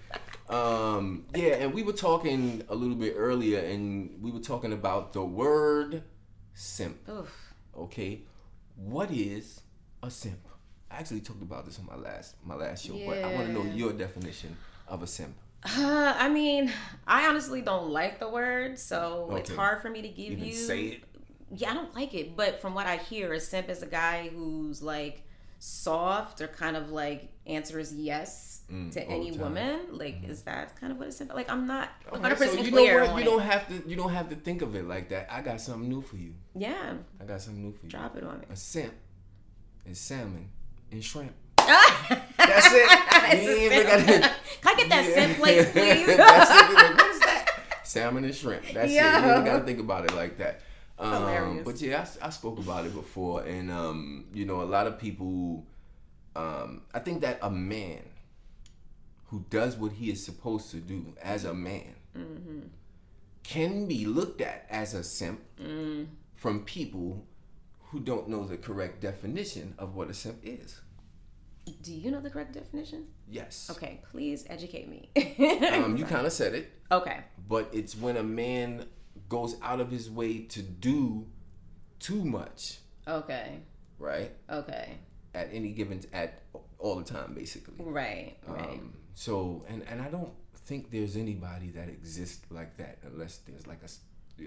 [0.48, 5.12] Um, yeah, and we were talking a little bit earlier, and we were talking about
[5.12, 6.02] the word
[6.54, 6.96] simp.
[7.08, 7.32] Oof.
[7.76, 8.22] Okay,
[8.76, 9.60] what is
[10.02, 10.38] a simp?
[10.90, 13.52] I actually talked about this on my last my last show, but I want to
[13.52, 14.56] know your definition
[14.88, 15.34] of a simp.
[15.64, 16.70] Uh, I mean,
[17.08, 20.52] I honestly don't like the word, so it's hard for me to give Even you.
[20.52, 21.02] say it.
[21.54, 24.28] Yeah, I don't like it, but from what I hear, a simp is a guy
[24.34, 25.22] who's like
[25.58, 29.78] soft or kind of like answers yes Mm, to any woman.
[29.92, 31.32] Like, is that kind of what a simp?
[31.32, 33.04] Like, I'm not Okay, 100 so percent you clear.
[33.04, 33.18] know what?
[33.20, 33.88] You don't have to.
[33.88, 35.28] You don't have to think of it like that.
[35.32, 36.34] I got something new for you.
[36.56, 37.90] Yeah, I got something new for you.
[37.90, 38.46] drop it on me.
[38.50, 38.92] A simp
[39.84, 40.48] is salmon
[40.90, 41.30] and shrimp.
[41.58, 42.88] That's it.
[43.86, 45.14] Gotta- Can I get that Yeah.
[45.14, 46.06] simp plate, please?
[46.16, 46.74] That's it.
[46.74, 47.60] Like, what is that?
[47.84, 48.62] Salmon and shrimp.
[48.74, 48.94] That's it.
[48.94, 49.36] You Yo.
[49.36, 50.60] ain't gotta think about it like that.
[50.98, 54.98] Um, but yeah, I spoke about it before, and um, you know, a lot of
[54.98, 55.66] people.
[56.34, 58.02] Um, I think that a man
[59.28, 62.60] who does what he is supposed to do as a man Mm-hmm.
[63.42, 66.06] can be looked at as a simp Mm.
[66.34, 67.26] from people
[67.90, 70.80] who don't know the correct definition of what a simp is.
[71.82, 73.06] Do you know the correct definition?
[73.28, 73.68] Yes.
[73.70, 75.10] Okay, please educate me.
[75.72, 76.70] Um, you kind of said it.
[76.90, 77.20] okay.
[77.48, 78.86] but it's when a man
[79.28, 81.26] goes out of his way to do
[81.98, 83.58] too much, Okay.
[83.98, 84.30] right?
[84.50, 84.98] Okay.
[85.34, 86.42] At any given at
[86.78, 87.74] all the time, basically.
[87.78, 88.36] Right.
[88.46, 88.62] Right.
[88.64, 90.32] Um, so, and and I don't
[90.66, 93.88] think there's anybody that exists like that unless there's like a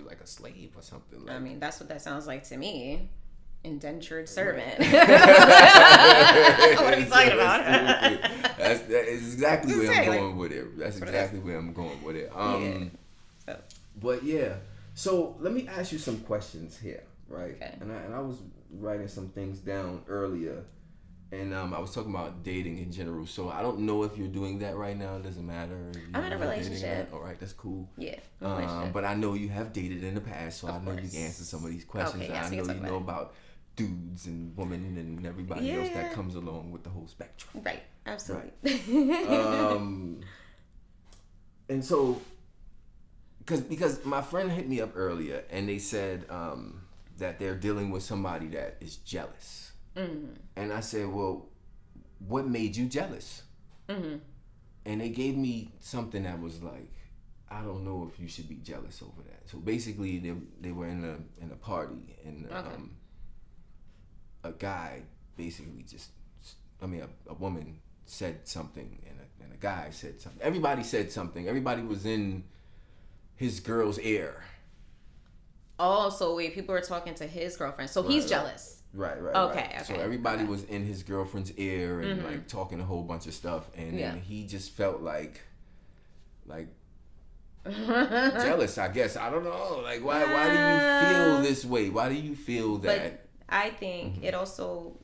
[0.03, 1.25] like a slave or something.
[1.25, 3.09] Like, I mean, that's what that sounds like to me.
[3.63, 4.79] Indentured servant.
[6.79, 7.63] what are we talking about?
[8.57, 10.77] That's, that is exactly where I'm going with it.
[10.77, 12.31] That's exactly where I'm going with it.
[12.33, 12.91] Um,
[13.45, 13.59] So,
[14.01, 14.55] But yeah,
[14.93, 17.55] so let me ask you some questions here, right?
[17.55, 17.75] Okay.
[17.81, 18.37] And I and I was
[18.71, 20.63] writing some things down earlier,
[21.31, 23.25] and um, I was talking about dating in general.
[23.25, 25.15] So I don't know if you're doing that right now.
[25.17, 25.91] It doesn't matter.
[26.13, 27.09] I'm in a relationship.
[27.13, 27.89] All right, that's cool.
[27.97, 28.15] yeah.
[28.41, 30.99] Um, but I know you have dated in the past, so I Of know you
[30.99, 31.13] course.
[31.13, 32.23] can answer some of these questions.
[32.23, 33.33] Okay, yes, I know you know about about
[33.75, 37.63] dudes and women and everybody else that comes along with the whole spectrum.
[37.65, 37.81] right.
[38.05, 38.71] Absolutely.
[39.27, 40.19] um,
[41.69, 42.19] and so,
[43.49, 46.81] because because my friend hit me up earlier, and they said um,
[47.17, 50.33] that they're dealing with somebody that is jealous, mm-hmm.
[50.55, 51.47] and I said, well,
[52.27, 53.41] what made you jealous?
[53.87, 54.17] Mm-hmm.
[54.85, 56.93] And they gave me something that was like,
[57.49, 59.49] I don't know if you should be jealous over that.
[59.49, 62.55] So basically, they they were in a in a party, and Okay.
[62.75, 62.91] um,
[64.43, 65.01] a guy
[65.35, 66.11] basically just,
[66.83, 70.41] I mean, a, a woman said something, and a, and a guy said something.
[70.41, 71.47] Everybody said something.
[71.47, 72.43] Everybody was in
[73.39, 74.43] his girl's ear.
[75.79, 77.89] Oh, so wait, people are talking to his girlfriend.
[77.89, 78.29] So he's right.
[78.29, 78.81] jealous.
[78.93, 79.33] Right, right.
[79.33, 79.85] Okay, right.
[79.85, 80.49] So everybody okay.
[80.49, 82.25] was in his girlfriend's ear and Mhm.
[82.25, 84.11] like talking a whole bunch of stuff, and Yeah.
[84.11, 85.39] then he just felt like,
[86.45, 86.67] like
[87.65, 88.77] jealous.
[88.77, 89.79] I guess I don't know.
[89.83, 90.25] Like, why?
[90.25, 90.79] Why do you
[91.13, 91.89] feel Uh, this way?
[91.89, 93.01] Why do you feel that?
[93.01, 94.98] But I think it also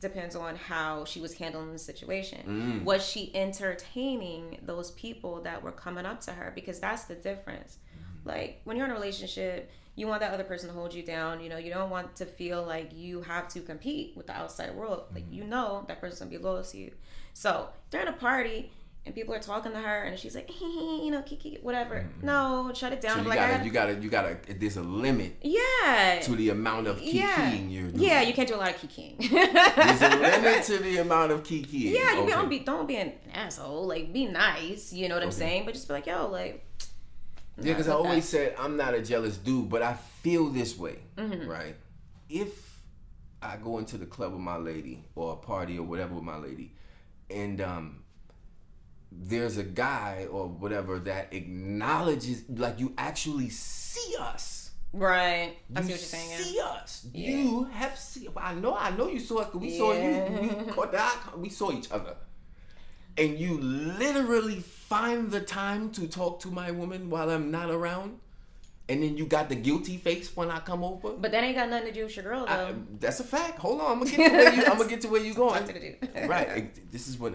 [0.00, 2.40] depends on how she was handling the situation.
[2.46, 2.84] Mm.
[2.84, 6.52] Was she entertaining those people that were coming up to her?
[6.54, 7.78] Because that's the difference.
[8.24, 11.40] Like when you're in a relationship, you want that other person to hold you down.
[11.40, 14.74] You know, you don't want to feel like you have to compete with the outside
[14.74, 15.04] world.
[15.14, 16.92] Like you know that person's gonna be loyal to you.
[17.34, 18.70] So they're at a party
[19.06, 22.06] and people are talking to her and she's like, you know, kiki, whatever.
[22.22, 23.16] No, shut it down.
[23.16, 24.36] so you like, I gotta, you gotta, you gotta.
[24.58, 26.20] There's a limit yeah.
[26.22, 27.54] to the amount of kikiing yeah.
[27.54, 28.02] you're doing.
[28.02, 29.18] Yeah, you can't do a lot of kikiing.
[29.18, 31.92] There's a limit to the amount of kikiing.
[31.92, 32.30] Yeah, you okay.
[32.30, 33.86] don't be don't be an asshole.
[33.86, 35.64] Like be nice, you know what I'm saying?
[35.64, 36.62] But just be like, yo, like
[37.56, 40.98] Yeah, because I always said I'm not a jealous dude, but I feel this way,
[41.16, 41.48] Mhm.
[41.48, 41.74] right?
[42.28, 42.78] If
[43.42, 46.36] I go into the club with my lady or a party or whatever with my
[46.36, 46.74] lady,
[47.30, 48.02] and um,
[49.12, 54.70] there's a guy or whatever that acknowledges, like you actually see us.
[54.92, 55.56] right.
[55.74, 56.30] I you see what you're saying.
[56.30, 56.36] yeah.
[56.38, 57.06] See us.
[57.12, 57.30] Yeah.
[57.30, 58.28] You have seen.
[58.36, 58.76] I know.
[58.76, 60.64] I know you saw us We saw you.
[60.66, 62.16] We caught We saw each other.
[63.18, 68.18] And you literally find the time to talk to my woman while I'm not around,
[68.88, 71.10] and then you got the guilty face when I come over.
[71.10, 72.52] But that ain't got nothing to do with your girl though.
[72.52, 73.58] I, that's a fact.
[73.58, 73.92] Hold on.
[73.92, 74.64] I'm gonna get to where you.
[74.64, 75.54] I'm gonna get to where you going.
[75.54, 76.28] Talk to the dude.
[76.28, 76.90] right.
[76.92, 77.34] This is what.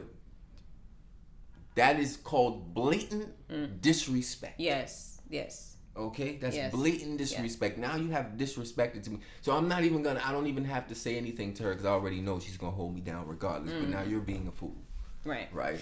[1.75, 3.81] That is called blatant Mm.
[3.81, 4.59] disrespect.
[4.59, 5.21] Yes.
[5.29, 5.77] Yes.
[5.97, 6.73] Okay, that's Yes.
[6.73, 7.77] blatant disrespect.
[7.77, 10.21] Now you have disrespected to me, so I'm not even gonna.
[10.23, 12.75] I don't even have to say anything to her because I already know she's gonna
[12.75, 13.71] hold me down regardless.
[13.71, 13.89] But Mm.
[13.91, 14.75] now you're being a fool,
[15.23, 15.47] Right.
[15.53, 15.81] right?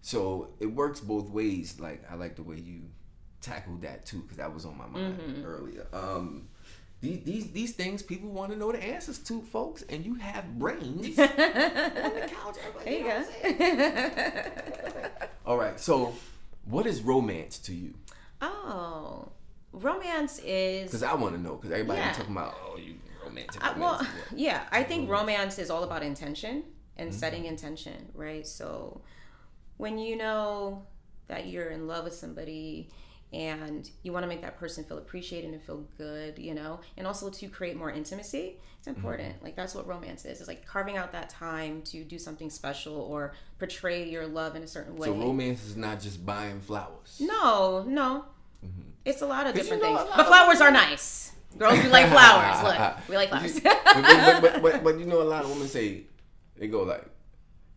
[0.00, 1.78] So it works both ways.
[1.78, 2.82] Like I like the way you
[3.40, 5.44] tackled that too because that was on my mind Mhm.
[5.44, 5.86] earlier.
[5.92, 6.48] Um,
[7.02, 10.58] these these these things people want to know the answers to, folks, and you have
[10.58, 12.56] brains on the couch.
[12.84, 14.52] There you know what I'm saying?
[14.94, 15.08] go.
[15.46, 16.14] All right, so
[16.64, 17.94] what is romance to you?
[18.40, 19.28] oh,
[19.72, 20.84] romance is.
[20.86, 21.54] Because I want to know.
[21.56, 22.12] Because everybody Yeah.
[22.12, 23.64] talking about oh you romantic.
[23.64, 24.00] I, well,
[24.34, 26.64] yeah, I think romance is all about intention
[26.96, 27.18] and Mm-hmm.
[27.18, 28.46] setting intention, right?
[28.46, 29.00] So
[29.78, 30.84] when you know
[31.28, 32.90] that you're in love with somebody
[33.32, 37.06] and you want to make that person feel appreciated and feel good, you know, and
[37.06, 38.56] also to create more intimacy.
[38.78, 38.96] It's Mm-hmm.
[38.98, 39.42] important.
[39.44, 40.40] Like that's what romance is.
[40.40, 44.62] It's like carving out that time to do something special or portray your love in
[44.64, 45.06] a certain way.
[45.08, 47.20] So romance is not just buying flowers.
[47.20, 48.24] no, no.
[49.04, 50.10] It's a lot of 'Cause you different know things.
[50.16, 51.32] But flowers are nice.
[51.58, 52.62] Girls, we like flowers.
[52.62, 53.60] Look, we like flowers.
[53.60, 56.04] but, but, but, but, but you know, a lot of women say
[56.56, 57.04] they go like,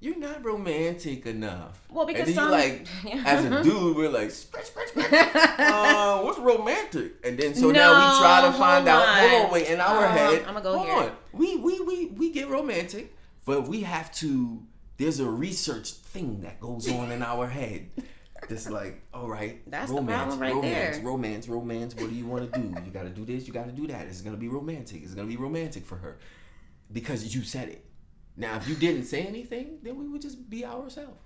[0.05, 3.23] "You're not romantic enough." Well, because and then some- you like, Yeah.
[3.33, 5.35] as a dude, we're like, scratch, scratch, scratch.
[5.59, 9.05] uh, "What's romantic?" And then so now we try to find out.
[9.07, 9.51] Hold on.
[9.51, 9.67] wait.
[9.67, 10.95] In our Um, head, I'ma go hold here.
[10.95, 11.11] on.
[11.33, 13.15] We we we we get romantic,
[13.45, 14.61] but we have to.
[14.97, 17.89] There's a research thing that goes on in our head.
[18.47, 21.05] That's like, all right, That's romance, right romance, there.
[21.05, 21.95] romance, romance.
[21.95, 22.67] What do you want to do?
[22.85, 23.47] You got to do this.
[23.47, 24.05] You got to do that.
[24.07, 25.01] It's gonna be romantic.
[25.03, 26.17] It's gonna be romantic for her
[26.93, 27.83] because you said it.
[28.37, 31.19] Now, if you didn't say anything, then we would just be ourselves.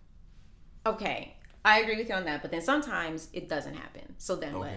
[0.85, 2.41] Okay, I agree with you on that.
[2.41, 4.13] But then sometimes it doesn't happen.
[4.17, 4.69] So then what?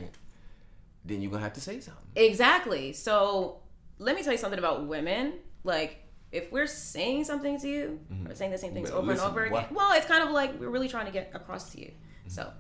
[1.05, 2.05] Then you're gonna have to say something.
[2.17, 2.93] Exactly.
[2.93, 3.61] So
[3.99, 5.35] let me tell you something about women.
[5.65, 5.99] Like,
[6.33, 9.41] if we're saying something to you or saying the same things better over and over
[9.45, 9.73] again, What?
[9.73, 11.91] well, it's kind of like we're really trying to get across to you.
[12.29, 12.51] So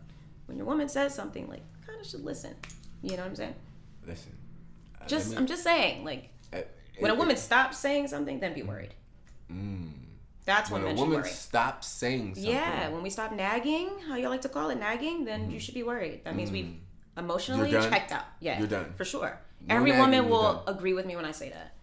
[0.46, 2.54] when your woman says something, like, kind of should listen.
[3.02, 3.54] You know what I'm saying?
[4.06, 4.36] Listen.
[5.00, 6.58] uh, Just, let I'm just saying, like, uh,
[6.98, 8.94] when a it- woman stops saying something, then be worried.
[10.44, 11.28] That's when, when a woman worry.
[11.30, 12.52] stops saying something.
[12.52, 15.74] Yeah, when we stop nagging, how you like to call it, nagging, then you should
[15.74, 16.22] be worried.
[16.24, 16.74] That means we've
[17.16, 17.72] emotionally Mm.
[17.72, 17.90] You're done?
[17.90, 18.24] checked out.
[18.40, 18.92] Yeah, You're done.
[18.96, 19.38] for sure.
[19.68, 20.64] No Every nagging, woman will.
[20.66, 20.74] Mm.
[20.76, 21.74] agree with me when I say that.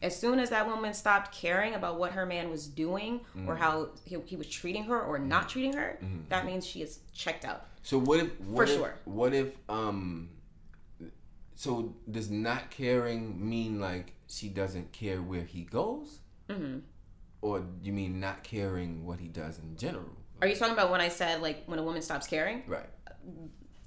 [0.00, 3.46] As soon as that woman stopped caring about what her man was doing Mm.
[3.48, 6.20] or how he, he was treating her or not treating her, Mm-hmm.
[6.30, 7.66] that means she is checked out.
[7.82, 8.94] So what if what For if, sure.
[9.04, 10.30] What if um
[11.54, 16.20] so does not caring mean like she doesn't care where he goes?
[16.48, 16.78] Mm-hmm.
[17.42, 20.08] Or you mean not caring what he does in general?
[20.40, 22.62] Are you talking about when I said like when a woman stops caring?
[22.66, 22.88] Right.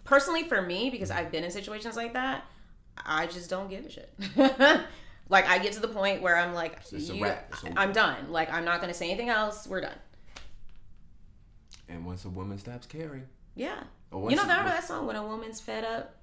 [0.03, 2.45] personally for me because i've been in situations like that
[3.05, 4.13] i just don't give a shit
[5.29, 7.47] like i get to the point where i'm like you- wrap.
[7.51, 7.73] It's over.
[7.75, 9.97] i'm done like i'm not gonna say anything else we're done
[11.89, 15.83] And once a woman stops caring, yeah you know that song when a woman's fed
[15.83, 16.15] up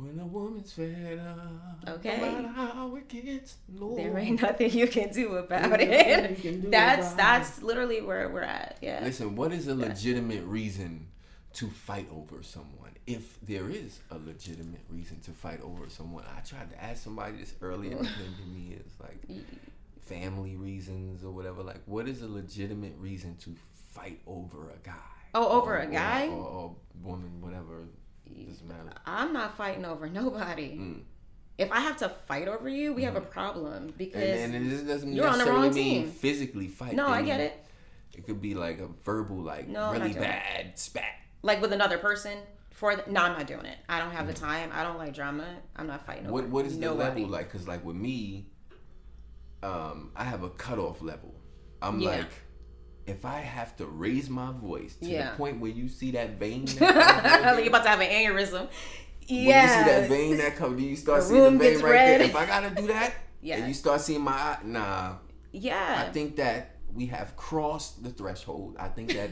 [0.00, 2.16] when a woman's fed up, Okay.
[2.18, 6.62] no matter how it gets, no, there ain't nothing you can do about it do
[6.70, 11.06] that's about that's literally where we're at yeah Listen, what is a legitimate reason
[11.54, 12.90] to fight over someone?
[13.06, 17.38] If there is a legitimate reason to fight over someone, I tried to ask somebody
[17.38, 19.20] this earlier and it came to me as like
[20.02, 21.62] family reasons or whatever.
[21.62, 23.54] Like, what is a legitimate reason to
[23.92, 24.92] fight over a guy?
[25.34, 26.28] Oh, over Or- a or- guy?
[26.28, 27.88] or, or woman, whatever.
[28.48, 28.92] Doesn't matter.
[29.06, 31.02] i'm not fighting over nobody Mm.
[31.58, 34.82] if i have to fight over you we have a problem because And, and this
[34.82, 36.10] doesn't you're on the necessarily wrong mean team.
[36.12, 36.94] physically fight.
[36.94, 37.64] no i get it
[38.12, 40.20] It could be like a verbal, like No, really doing it.
[40.20, 41.04] bad spat.
[41.42, 42.38] like with another person
[42.70, 45.14] for the, no i'm not doing it i don't have the time i don't like
[45.14, 47.20] drama i'm not fighting over What what is the nobody.
[47.22, 47.50] level like?
[47.52, 48.46] Cause like with me,
[49.62, 51.34] um, I have a cutoff level.
[51.82, 52.10] I'm Yeah.
[52.10, 52.32] like,
[53.10, 55.30] if I have to raise my voice to Yeah.
[55.30, 58.68] the point where you see that vein, that like you're about to have an aneurysm
[59.26, 59.46] Yeah.
[59.46, 62.20] when you see that vein that comes, you start The seeing the vein right red.
[62.20, 62.28] there.
[62.28, 63.56] If I gotta do that, Yeah.
[63.56, 65.14] and you start seeing my eye, nah,
[65.52, 68.76] yeah I think that we have crossed the threshold.
[68.78, 69.30] I think that.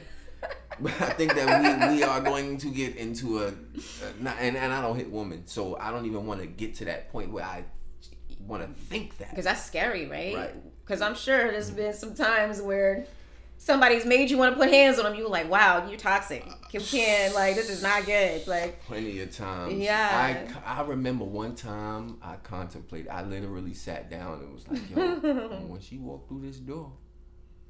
[0.85, 1.49] I think that
[1.91, 5.11] we, we are going to get into a, a not, and, and I don't hit
[5.11, 7.65] women, so I don't even want to get to that point where I
[8.47, 9.31] want to think that.
[9.31, 10.55] because that's scary right Right.
[10.85, 13.05] because i'm sure there's been some times where
[13.59, 16.47] somebody's made you want to put hands on them you were like wow you're toxic
[16.73, 19.75] you can't like this is not good like Plenty of times.
[19.75, 20.49] Yeah.
[20.65, 23.09] I, I remember one time I contemplated.
[23.09, 24.97] I literally sat down and was like, "Yo,
[25.67, 26.93] when she walked through this door,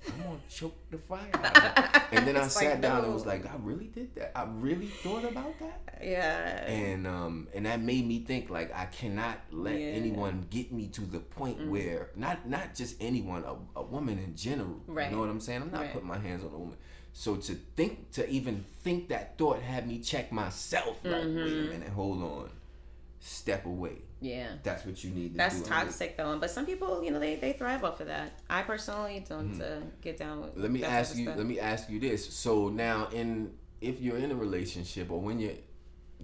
[0.06, 3.04] I'm gonna choke the fire." out of her." And then I It's sat like, down
[3.04, 4.32] and was like, "I really did that.
[4.36, 8.86] I really thought about that." yeah And um and that made me think like I
[8.86, 9.86] cannot let Yeah.
[10.00, 14.34] anyone get me to the point where not not just anyone a, a woman in
[14.36, 14.80] general.
[14.86, 15.06] Right.
[15.10, 15.62] You know what I'm saying?
[15.62, 15.92] I'm not Right.
[15.92, 16.76] putting my hands on a woman.
[17.12, 20.96] So to think to even think that thought had me check myself.
[21.04, 21.66] Like, wait Mm-hmm.
[21.66, 22.50] a minute, hold on,
[23.20, 24.02] step away.
[24.20, 27.36] Yeah That's what you need to that's toxic though but some people you know they,
[27.36, 30.56] they thrive off of that i personally don't uh, get down with.
[30.56, 31.28] Let me ask you.
[31.30, 32.28] Let me ask you this.
[32.34, 35.52] So now, in if you're in a relationship or when you're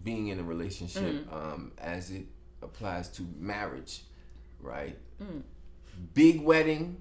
[0.02, 1.32] being in a relationship, Mm.
[1.32, 2.26] um, as it
[2.62, 4.02] applies to marriage,
[4.60, 4.98] right?
[5.22, 5.42] Mm.
[6.14, 7.00] Big wedding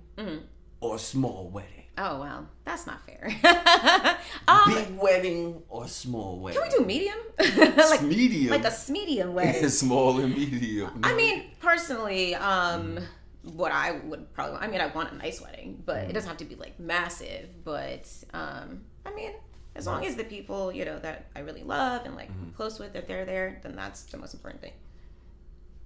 [0.79, 1.82] or small wedding?
[1.97, 3.29] Oh well, that's not fair
[4.47, 6.61] um, Big wedding or small wedding?
[6.61, 7.17] Can we do medium?
[7.77, 8.51] like medium?
[8.51, 9.69] like a medium wedding.
[9.69, 10.99] small and medium.
[11.03, 12.99] I mean, personally, um,
[13.43, 16.09] what I would probably I mean, I want a nice wedding, but Mm.
[16.09, 17.49] it doesn't have to be like massive.
[17.63, 19.31] But um, I mean,
[19.75, 22.79] As long as the people, you know, that I really love and like I'm close
[22.79, 24.73] with, if they're there, then that's the most important thing.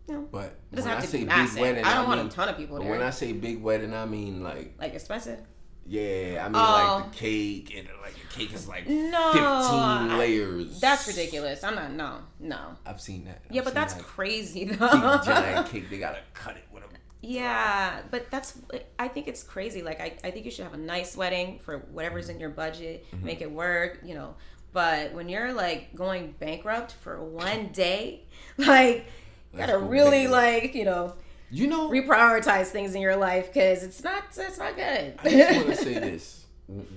[0.10, 1.60] No, But it doesn't I have to say be big massive.
[1.60, 2.90] wedding, I don't I want a ton of people there.
[2.90, 5.40] when I say big wedding, I mean like like expensive.
[5.88, 6.98] Yeah, I mean Oh.
[7.02, 10.80] like the cake and like the cake is like No, fifteen layers.
[10.80, 11.64] That's ridiculous.
[11.64, 11.92] I'm not.
[11.94, 12.76] No, no.
[12.86, 13.42] I've seen that.
[13.50, 15.20] Yeah, I've but that's crazy though.
[15.26, 15.90] giant cake.
[15.90, 16.88] They gotta cut it with a
[17.22, 18.58] Yeah, but that's
[19.00, 19.82] I think it's crazy.
[19.82, 23.06] Like I, I think you should have a nice wedding for whatever's in your budget,
[23.12, 23.26] Mm-hmm.
[23.26, 24.36] make it work, you know.
[24.74, 28.26] But when you're like going bankrupt for one day,
[28.58, 29.06] like
[29.54, 31.14] you gotta really like, you know,
[31.50, 35.16] You know, reprioritize things in your life because it's not it's not good.
[35.24, 36.46] I just want to say this.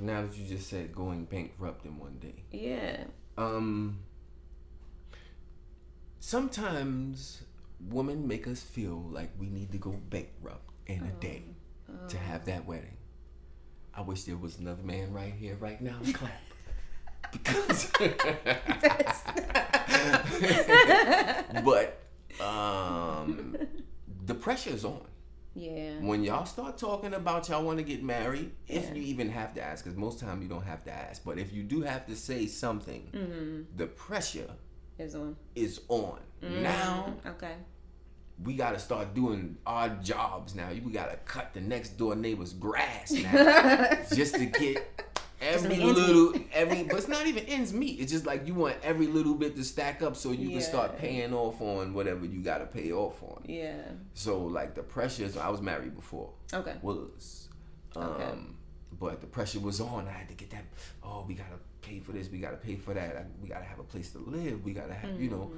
[0.00, 3.04] Now that you just said going bankrupt in one day, yeah.
[3.38, 4.00] um,
[6.18, 7.42] sometimes
[7.88, 11.44] women make us feel like we need to go bankrupt in a day
[12.08, 12.96] to have that wedding.
[13.94, 16.32] I wish there was another man right here, right now, to clap.
[17.32, 17.90] Because,
[21.64, 22.00] but
[22.40, 23.56] um,
[24.30, 25.02] the pressure's on.
[25.52, 25.94] Yeah.
[26.00, 28.94] when y'all start talking about y'all want to get married, if Yeah.
[28.94, 31.52] you even have to ask, because most time you don't have to ask, but if
[31.52, 33.62] you do have to say something, Mm-hmm.
[33.76, 34.50] the pressure
[34.96, 35.36] Is on.
[35.56, 36.20] is on.
[36.40, 37.54] Now Okay.
[38.44, 40.54] we got to start doing odd jobs.
[40.54, 45.09] Now we got to cut the next door neighbor's grass now, just to get
[45.40, 46.82] every little every.
[46.84, 48.00] But it's not even ends meet.
[48.00, 50.98] It's just like you want every little bit to stack up so you can start
[50.98, 53.42] paying off on whatever you got to pay off on.
[53.46, 53.80] Yeah.
[54.14, 55.36] So like the pressures.
[55.36, 56.74] I was married before Okay.
[56.82, 57.48] was.
[57.96, 58.30] Um, Okay.
[58.98, 60.06] But the pressure was on.
[60.08, 60.64] I had to get that.
[61.02, 62.28] Oh, we gotta pay for this.
[62.28, 63.16] We gotta pay for that.
[63.16, 64.62] I, we gotta have a place to live.
[64.64, 65.50] We gotta have, you know.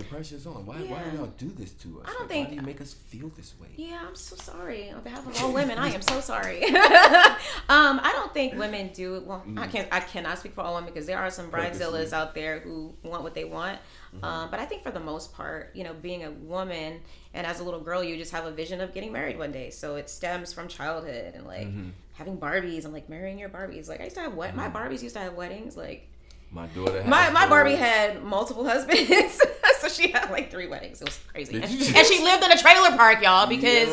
[0.00, 0.64] The pressure's on.
[0.64, 0.76] Why?
[0.76, 1.10] Why Mm-hmm.
[1.10, 2.06] Do y'all do this to us?
[2.08, 3.68] I don't Like, think- Why do you make us feel this way?
[3.76, 5.78] Yeah, I'm so sorry on behalf of all women.
[5.78, 6.64] I am so sorry.
[6.64, 9.22] um, I don't think women do.
[9.26, 9.88] Well, I can't.
[9.92, 13.22] I cannot speak for all women because there are some bridezillas out there who want
[13.22, 13.78] what they want.
[14.22, 17.00] Um, but I think for the most part, you know, being a woman
[17.32, 19.70] and as a little girl, you just have a vision of getting married one day.
[19.70, 21.68] So it stems from childhood and like
[22.14, 23.88] having Barbies and like marrying your Barbies.
[23.88, 25.76] Like I used to have what my Barbies used to have weddings.
[25.76, 26.08] Like
[26.50, 27.04] My daughter.
[27.06, 29.40] my my Barbie had multiple husbands,
[29.80, 31.00] so she had like three weddings.
[31.00, 33.46] It was crazy, and, you and she lived in a trailer park, y'all.
[33.46, 33.88] Because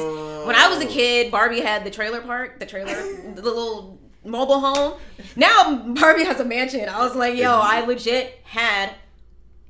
[0.46, 2.94] when I was a kid, Barbie had the trailer park, the trailer,
[3.34, 5.00] the little mobile home.
[5.36, 6.88] Now Barbie has a mansion.
[6.90, 8.94] I was like, yo, I legit had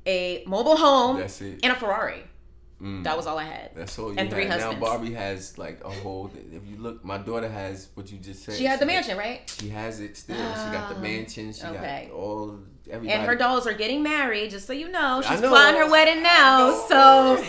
[0.06, 2.22] a mobile home and a Ferrari.
[2.80, 3.02] Mm.
[3.02, 3.70] That was all I had.
[3.74, 4.60] That's all you and three had.
[4.60, 4.80] Now husbands.
[4.88, 6.30] Barbie has like a whole.
[6.52, 8.54] If you look, my daughter has what you just said.
[8.54, 9.52] She had the mansion, right?
[9.60, 10.36] She has it still.
[10.36, 11.52] she got the Ah, mansion.
[11.52, 12.06] She okay.
[12.08, 12.56] got all
[12.90, 13.18] everybody.
[13.18, 15.22] And her dolls are getting married, just so you know.
[15.22, 15.48] She's know.
[15.50, 16.68] planning her wedding now.
[16.68, 16.84] know.
[16.88, 17.44] So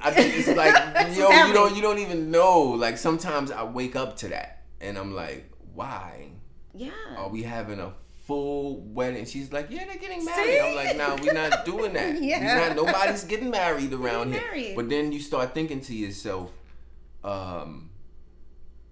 [0.00, 0.74] I think it's like
[1.16, 2.60] yo, you don't you don't even know.
[2.60, 6.28] Like sometimes I wake up to that and I'm like, why
[6.74, 6.90] yeah.
[7.16, 7.92] are we having a
[8.26, 9.24] full wedding?
[9.24, 10.50] She's like, yeah, they're getting married.
[10.50, 10.60] See?
[10.60, 12.22] I'm like, no, we're not doing that.
[12.22, 12.68] Yeah.
[12.68, 14.42] not, nobody's getting married around Getting here.
[14.42, 14.76] married.
[14.76, 16.50] But then you start thinking to yourself,
[17.24, 17.90] um,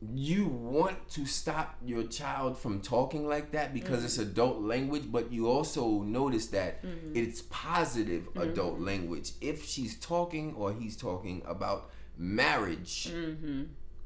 [0.02, 4.30] you want to stop your child from talking like that because it's Mm-hmm.
[4.30, 7.16] adult language, but you also notice that Mm-hmm.
[7.16, 9.32] it's positive adult language.
[9.40, 13.64] If she's talking or he's talking about marriage, Mm-hmm.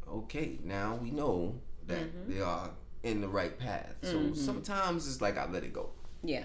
[0.08, 2.70] okay, now we know that they are
[3.02, 3.94] in the right path.
[4.02, 4.34] So Mm-hmm.
[4.34, 5.90] sometimes it's like I let it go.
[6.24, 6.44] Yeah.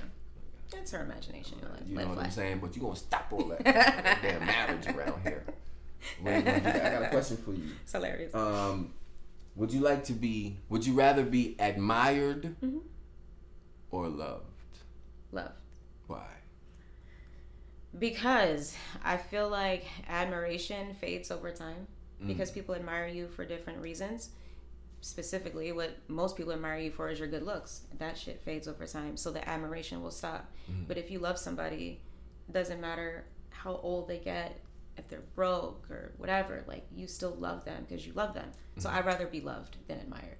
[0.72, 1.58] That's her imagination.
[1.64, 2.60] Let, You know what I'm saying?
[2.60, 5.44] But you're gonna stop all that, that damn marriage around here.
[6.22, 6.70] What you gonna do?
[6.70, 7.64] I got a question for you.
[7.82, 8.36] It's hilarious.
[8.36, 8.94] Um,
[9.56, 10.58] would you like to be?
[10.70, 12.80] Would you rather be admired Mm-hmm.
[13.92, 14.46] or loved?
[15.32, 15.54] Loved.
[16.08, 16.28] Why?
[17.98, 21.88] Because I feel like admiration fades over time
[22.22, 22.28] Mm.
[22.28, 24.32] because people admire you for different reasons.
[25.00, 27.84] Specifically, what most people admire you for is your good looks.
[27.98, 30.52] That shit fades over time, so the admiration will stop.
[30.70, 30.84] Mm-hmm.
[30.90, 32.02] But if you love somebody,
[32.52, 34.60] doesn't matter how old they get,
[35.00, 38.46] if they're broke or whatever, like you still love them because you love them.
[38.48, 38.82] Mm-hmm.
[38.82, 40.38] So I'd rather be loved than admired.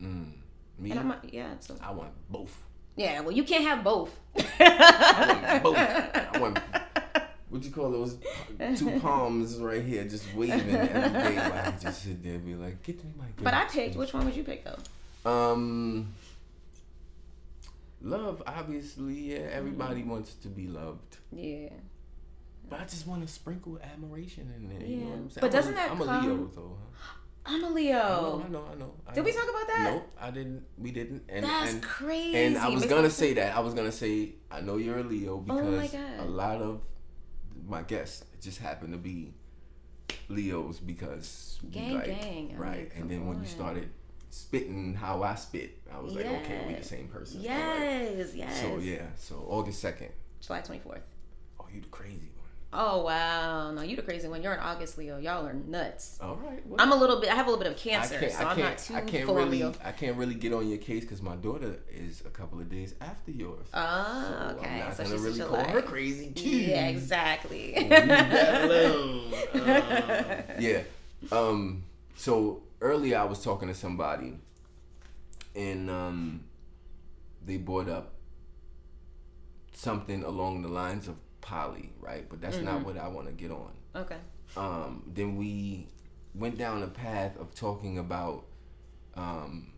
[0.00, 0.32] Mm.
[0.78, 0.90] Me?
[0.90, 2.56] And I'm yeah, so I want both.
[2.96, 3.20] yeah.
[3.20, 4.18] Well, you can't have both.
[4.60, 5.76] I want both.
[6.34, 6.58] I want.
[7.48, 8.16] What do you call those
[8.78, 11.36] two palms right here, just waving every day?
[11.36, 13.94] While I just sit there and be like, "Get me my." But I picked.
[13.96, 14.78] Which one would you pick though?
[15.30, 16.14] Um,
[18.00, 19.48] love, obviously, yeah.
[19.52, 21.68] Everybody wants to be loved, Yeah.
[22.72, 24.88] But I just want to sprinkle admiration in there.
[24.88, 25.10] You know Yeah.
[25.10, 25.40] what I'm saying?
[25.42, 26.78] But I'm doesn't a, that I'm a Leo, though.
[26.94, 27.12] Huh?
[27.44, 28.44] I'm a know, Leo.
[28.46, 28.94] I know, I know.
[29.06, 29.36] I Did we know.
[29.40, 29.92] talk about that?
[29.92, 30.64] Nope, I didn't.
[30.78, 31.24] We didn't.
[31.28, 32.36] And, That's and, crazy.
[32.36, 33.54] And I was gonna say that.
[33.54, 36.80] I was gonna say I know you're a Leo oh because Oh a lot of
[37.68, 39.34] my guests just happen to be
[40.28, 42.54] Leos because Gang, like gang.
[42.56, 42.78] I right.
[42.94, 43.90] mean, and then when you started
[44.30, 45.78] spitting how I spit.
[45.92, 47.40] I was like, okay, we the same person.
[47.40, 48.14] All right.
[48.16, 48.60] Yes, yes.
[48.60, 50.08] So yeah, so August second.
[50.40, 51.00] July 24th.
[51.60, 52.41] Oh, you the crazy one.
[52.74, 53.70] Oh, wow.
[53.72, 54.42] No, you the crazy one.
[54.42, 55.18] You're an August Leo.
[55.18, 56.18] Y'all are nuts.
[56.22, 56.66] All right.
[56.66, 58.32] well, I'm a little bit, I have a little bit of I cancer, can't.
[58.32, 58.68] so I I'm can't.
[58.70, 59.58] not too I can't full really.
[59.58, 59.74] Leo.
[59.84, 62.94] I can't really get on your case because my daughter is a couple of days
[63.02, 63.66] after yours.
[63.74, 64.70] Oh, So okay.
[64.70, 66.48] I'm not so gonna she's really call her crazy too.
[66.48, 67.74] Yeah, exactly.
[67.90, 69.34] Alone.
[69.54, 70.82] Uh, yeah.
[71.30, 71.84] Um.
[72.16, 74.38] So earlier I was talking to somebody,
[75.54, 76.44] and um,
[77.44, 78.12] they brought up
[79.74, 82.26] something along the lines of poly, right?
[82.28, 83.72] But that's not what I want to get on.
[83.94, 84.16] okay.
[84.56, 85.02] Um.
[85.14, 85.88] Then we
[86.34, 88.46] went down a path of talking about,
[89.14, 89.72] um,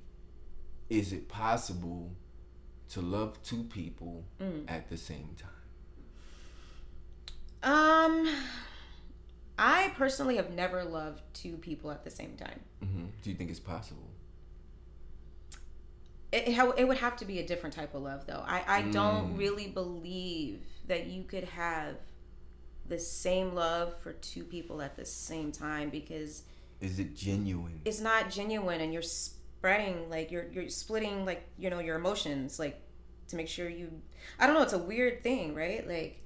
[0.88, 2.12] is it possible
[2.90, 4.24] to love two people
[4.68, 5.50] at the same time?
[7.62, 8.28] Um,
[9.58, 12.60] I personally have never loved two people at the same time.
[12.82, 14.10] hmm Do you think it's possible?
[16.32, 18.42] It, it, it would have to be a different type of love, though.
[18.44, 19.38] I, I don't Mm.
[19.38, 21.96] really believe that you could have
[22.88, 26.42] the same love for two people at the same time because
[26.80, 27.80] Is it genuine?
[27.84, 32.58] it's not genuine and you're spreading like you're you're splitting like you know your emotions
[32.58, 32.80] like
[33.28, 33.90] to make sure you
[34.38, 36.20] I don't know it's a weird thing right like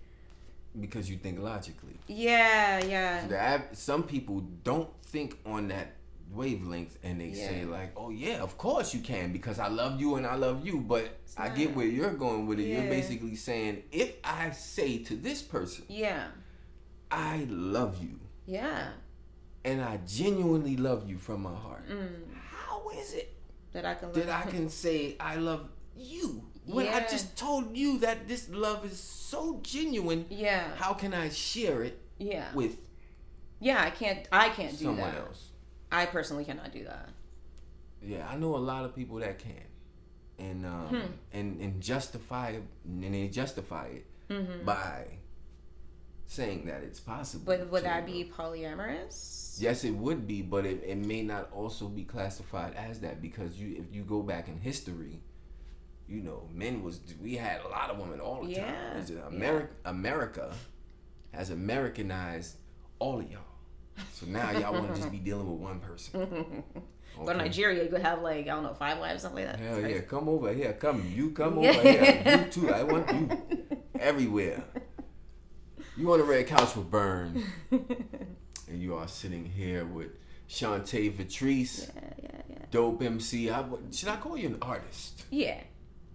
[0.81, 1.95] because you think logically.
[2.09, 5.93] yeah yeah av- some people don't think on that
[6.33, 10.17] wavelength and they say like, "Oh yeah, of course you can because I love you
[10.17, 12.65] and I love you." But I get where you're going with it.
[12.69, 16.29] You're basically saying, "If I say to this person, yeah
[17.11, 18.89] I love you yeah
[19.65, 22.35] and I genuinely love you from my heart, Mm.
[22.35, 23.35] how is it
[23.73, 27.99] that I can that I can say I love you when I just told you
[28.01, 30.27] that this love is so genuine?
[30.31, 32.77] yeah How can I share it yeah with
[33.61, 35.48] yeah I can't I can't do someone that else?
[35.91, 37.09] I personally cannot do that
[38.03, 39.67] Yeah, I know a lot of people that can,
[40.39, 41.07] and um, Hmm.
[41.33, 44.07] and and justify it, and they justify it
[44.67, 45.07] by
[46.27, 47.51] saying that it's possible.
[47.53, 47.63] Mm-hmm.
[47.65, 51.89] but would that be polyamorous Yes, it would be, but it, it may not also
[51.89, 55.21] be classified as that because you if you go back in history,
[56.07, 59.35] you know, men was we had a lot of women all the Yeah, time.
[59.35, 60.55] America America
[61.33, 62.57] has Americanized
[63.01, 63.41] all of y'all.
[64.13, 66.65] So now y'all want to just be dealing with one person.
[67.19, 69.61] Go to Nigeria, you could have like I don't know five wives, something like that.
[69.61, 70.73] Hell yeah, come over here.
[70.75, 72.23] Come, you come over here.
[72.25, 72.73] You too.
[72.73, 74.63] I want you everywhere.
[75.97, 77.43] You on the red couch with Burn,
[77.73, 80.11] and you are sitting here with
[80.49, 82.57] Chantae Vetrice, yeah, yeah, yeah.
[82.71, 83.51] dope MC.
[83.51, 85.25] I, should I call you an artist?
[85.31, 85.61] Yeah.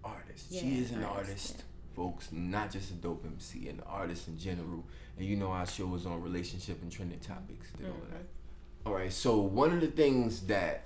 [0.02, 0.46] Artist.
[0.50, 1.64] She is an artist, artist,
[1.94, 2.28] folks.
[2.32, 4.84] Not just a dope MC, an artist in general.
[5.16, 7.70] And you know our show is on relationship and trending topics.
[7.78, 8.22] Did all of that.
[8.22, 8.88] Mm-hmm.
[8.88, 9.12] All right.
[9.12, 10.84] So one of the things that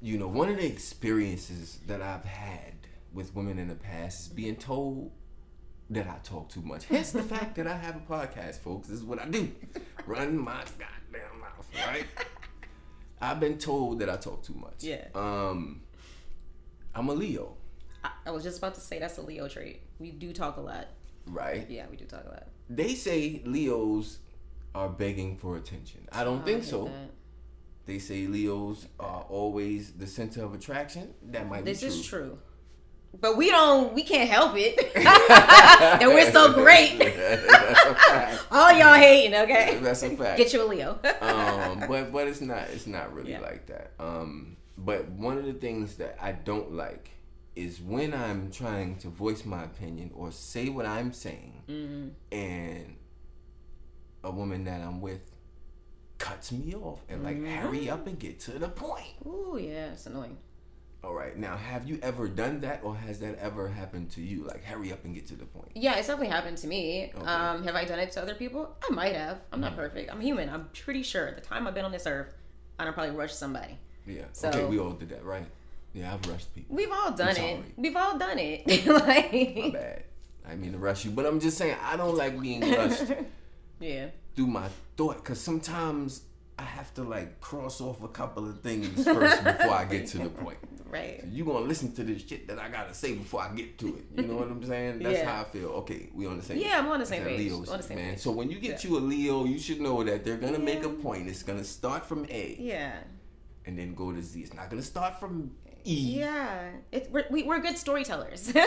[0.00, 2.74] you know, one of the experiences that I've had
[3.12, 5.10] with women in the past is being told
[5.90, 6.84] that I talk too much.
[6.84, 8.88] Hence the fact that I have a podcast, folks.
[8.88, 9.50] This is what I do.
[10.06, 12.04] Run my goddamn mouth, right?
[13.20, 14.84] I've been told that I talk too much.
[14.84, 15.06] Yeah.
[15.14, 15.82] Um
[16.94, 17.56] I'm a Leo,
[18.02, 19.82] I, I was just about to say that's a Leo trait.
[19.98, 20.88] We do talk a lot.
[21.28, 21.66] Right?
[21.68, 22.46] Yeah, we do talk a lot.
[22.70, 24.18] They say Leos
[24.74, 26.06] are begging for attention.
[26.12, 26.84] I don't I think so.
[26.84, 27.10] that.
[27.86, 31.14] They say Leos are always the center of attraction.
[31.30, 31.96] That might This be true.
[31.96, 32.38] is true.
[33.18, 34.78] But we don't we can't help it.
[36.02, 36.98] and we're so great.
[36.98, 38.44] That's a fact.
[38.50, 39.78] All y'all hating, okay?
[39.80, 40.36] That's a fact.
[40.36, 40.98] Get you a Leo.
[41.22, 43.40] um, but but it's not it's not really Yeah.
[43.40, 43.92] like that.
[43.98, 47.10] Um, but one of the things that I don't like
[47.58, 52.08] is when I'm trying to voice my opinion or say what I'm saying, Mm-hmm.
[52.32, 52.96] and
[54.24, 55.30] a woman that I'm with
[56.18, 57.56] cuts me off and like Mm-hmm.
[57.66, 59.14] hurry up and get to the point.
[59.26, 60.36] Ooh, yeah, it's annoying.
[61.04, 64.42] All right, now have you ever done that, or has that ever happened to you?
[64.44, 65.70] Like hurry up and get to the point.
[65.74, 67.12] Yeah, it's definitely happened to me.
[67.14, 67.18] Okay.
[67.24, 67.28] Mm-hmm.
[67.28, 68.76] Um, have I done it to other people?
[68.88, 69.38] I might have.
[69.52, 70.10] I'm not perfect.
[70.12, 70.48] I'm human.
[70.48, 72.34] I'm pretty sure At the time I've been on this earth,
[72.78, 73.78] I don't probably rush somebody.
[74.06, 74.24] Yeah.
[74.32, 75.46] So- okay, we all did that, right?
[75.98, 76.76] Yeah, I've rushed people.
[76.76, 77.60] We've all done it.
[77.76, 78.66] We've all done it.
[78.86, 80.02] My like, bad.
[80.48, 83.04] I mean to rush you, but I'm just saying I don't like being rushed.
[83.80, 84.06] yeah.
[84.34, 86.22] through my thought because sometimes
[86.58, 90.18] I have to like cross off a couple of things first before I get to
[90.18, 90.58] the point.
[90.88, 91.22] Right.
[91.30, 94.04] You gonna listen to this shit that I gotta say before I get to it.
[94.16, 95.00] You know what I'm saying?
[95.00, 95.30] That's Yeah.
[95.30, 95.68] how I feel.
[95.82, 96.58] Okay, we on the same.
[96.58, 97.50] Yeah, I'm on the same page.
[97.50, 98.10] Leos, On the same man.
[98.14, 98.20] page.
[98.20, 98.90] So when you get Yeah.
[98.90, 101.28] you a Leo, you should know that they're gonna make a point.
[101.28, 102.94] It's gonna start from A Yeah.
[103.66, 104.40] and then go to Z.
[104.40, 105.50] It's not gonna start from
[105.84, 106.18] E.
[106.18, 106.70] Yeah.
[106.92, 108.52] It, we're, we, we're good storytellers.
[108.54, 108.60] we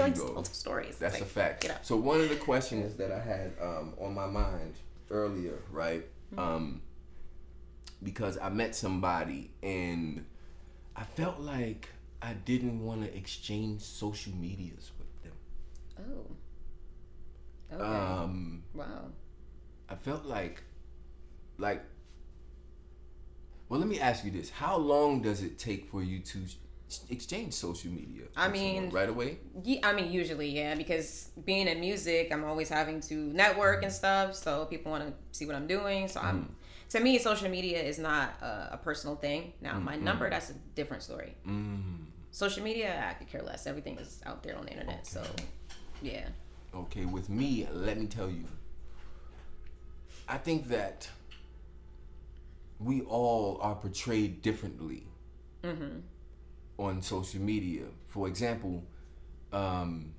[0.00, 0.96] like to tell stories.
[0.98, 1.70] That's Like, a fact.
[1.82, 4.74] So one of the questions that I had um, on my mind
[5.10, 6.06] earlier, right?
[6.34, 6.38] Mm-hmm.
[6.38, 6.82] Um,
[8.02, 10.24] because I met somebody and
[10.94, 11.88] I felt like
[12.20, 15.32] I didn't want to exchange social medias with them.
[15.98, 17.74] Oh.
[17.74, 17.82] Okay.
[17.84, 19.10] Um, wow.
[19.88, 20.62] I felt like,
[21.58, 21.84] like,
[23.68, 26.38] well, let me ask you this: How long does it take for you to
[27.10, 28.24] exchange social media?
[28.36, 28.60] I someone?
[28.60, 29.38] mean- right away.
[29.62, 33.92] Yeah, I mean, usually, yeah, because being in music, I'm always having to network and
[33.92, 36.08] stuff, so people want to see what I'm doing.
[36.08, 36.90] So I'm, mm.
[36.90, 39.52] to me, social media is not a, a personal thing.
[39.60, 40.02] Now, mm, my mm.
[40.02, 41.34] number, that's a different story.
[41.46, 43.66] Mm, Social media, I could care less.
[43.66, 45.22] Everything is out there on the internet, so
[46.02, 46.28] yeah.
[46.74, 48.44] okay, with me, let me tell you.
[50.28, 51.08] I think that
[52.78, 55.04] we all are portrayed differently
[55.64, 55.98] Mm-hmm.
[56.78, 57.82] on social media.
[58.06, 58.84] For example,
[59.52, 60.14] um,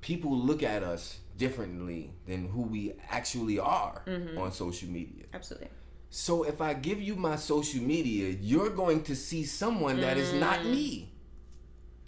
[0.00, 4.38] people look at us differently than who we actually are Mm-hmm.
[4.38, 5.24] on social media.
[5.32, 5.68] Absolutely.
[6.10, 10.32] So if I give you my social media, you're going to see someone that is
[10.34, 10.70] not Mm.
[10.70, 11.12] me.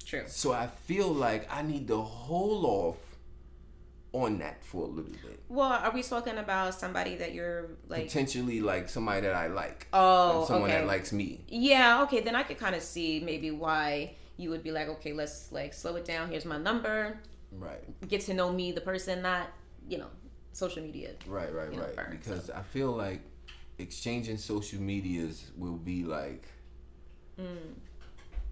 [0.05, 0.24] True.
[0.26, 2.96] So I feel like I need to hold off
[4.14, 5.40] on that for a little bit.
[5.48, 8.04] Well, are we talking about somebody that you're like?
[8.04, 9.88] Potentially like somebody that I like.
[9.92, 10.80] Oh, and someone okay.
[10.80, 11.44] that likes me.
[11.48, 15.12] Yeah, okay, then I could kind of see maybe why you would be like, okay,
[15.12, 16.30] let's like slow it down.
[16.30, 17.18] Here's my number.
[17.52, 18.08] Right.
[18.08, 19.48] Get to know me, the person, not
[19.88, 20.08] you know,
[20.52, 21.10] social media.
[21.26, 21.96] Right, right, you know, right.
[21.96, 23.20] burn, because I feel like
[23.78, 26.46] exchanging social medias will be like
[27.40, 27.74] Mm.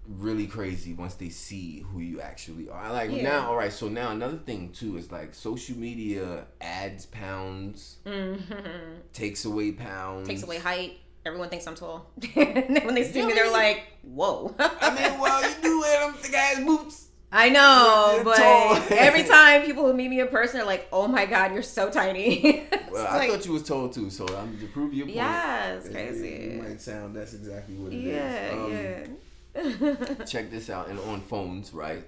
[0.07, 2.91] Really crazy once they see who you actually are.
[2.91, 3.23] Like Yeah.
[3.23, 3.71] now, all right.
[3.71, 8.99] So now another thing too is like social media adds pounds, Mm-hmm.
[9.13, 10.99] takes away pounds, Takes away height.
[11.25, 12.11] Everyone thinks I'm tall.
[12.35, 15.79] and then when they see Yeah, me, they're like, "Whoa!" I mean, well, you do
[15.79, 17.07] wear them thick ass boots.
[17.31, 21.07] I know, You're but every time people who meet me in person are like, "Oh
[21.07, 24.55] my god, you're so tiny." Well, I like, thought you was tall too, so I'm
[24.59, 25.15] to prove your point.
[25.15, 26.27] yeah, it's crazy.
[26.27, 28.05] It, might sound that's exactly what it is.
[28.05, 29.07] yeah, Um, yeah.
[30.25, 32.03] check this out and on phones right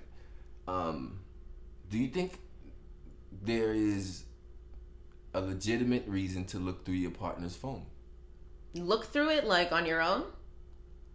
[0.68, 1.20] um
[1.90, 2.40] do you think
[3.44, 4.24] there is
[5.34, 7.86] a legitimate reason to look through your partner's phone
[8.74, 10.24] Look through it like on your own.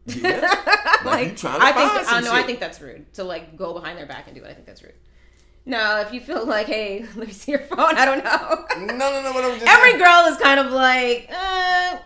[0.07, 0.41] yeah
[1.05, 3.74] like you trying to I think I know I think that's rude to like go
[3.74, 4.49] behind their back and do it.
[4.49, 4.95] I think that's rude.
[5.66, 7.97] No, if you feel like, hey, let me see your phone.
[7.99, 8.87] I don't know.
[8.87, 11.99] no no no but i'm just Every saying, girl is kind of like, uh,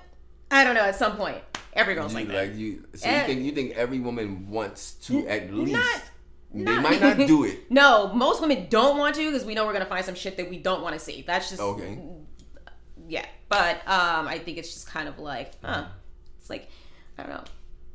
[0.50, 0.82] I don't know.
[0.82, 1.38] At some point,
[1.74, 3.20] every girl's you, like like, you so Eh.
[3.20, 6.02] you think you think every woman wants to at least not-
[6.54, 9.66] they not- might not do it No, most women don't want to because we know
[9.66, 11.22] we're gonna find some shit that we don't want to see.
[11.26, 11.98] That's just okay
[13.08, 13.26] yeah.
[13.48, 15.84] But um, I think it's just kind of like, huh?
[16.40, 16.68] It's like,
[17.18, 17.44] I don't know.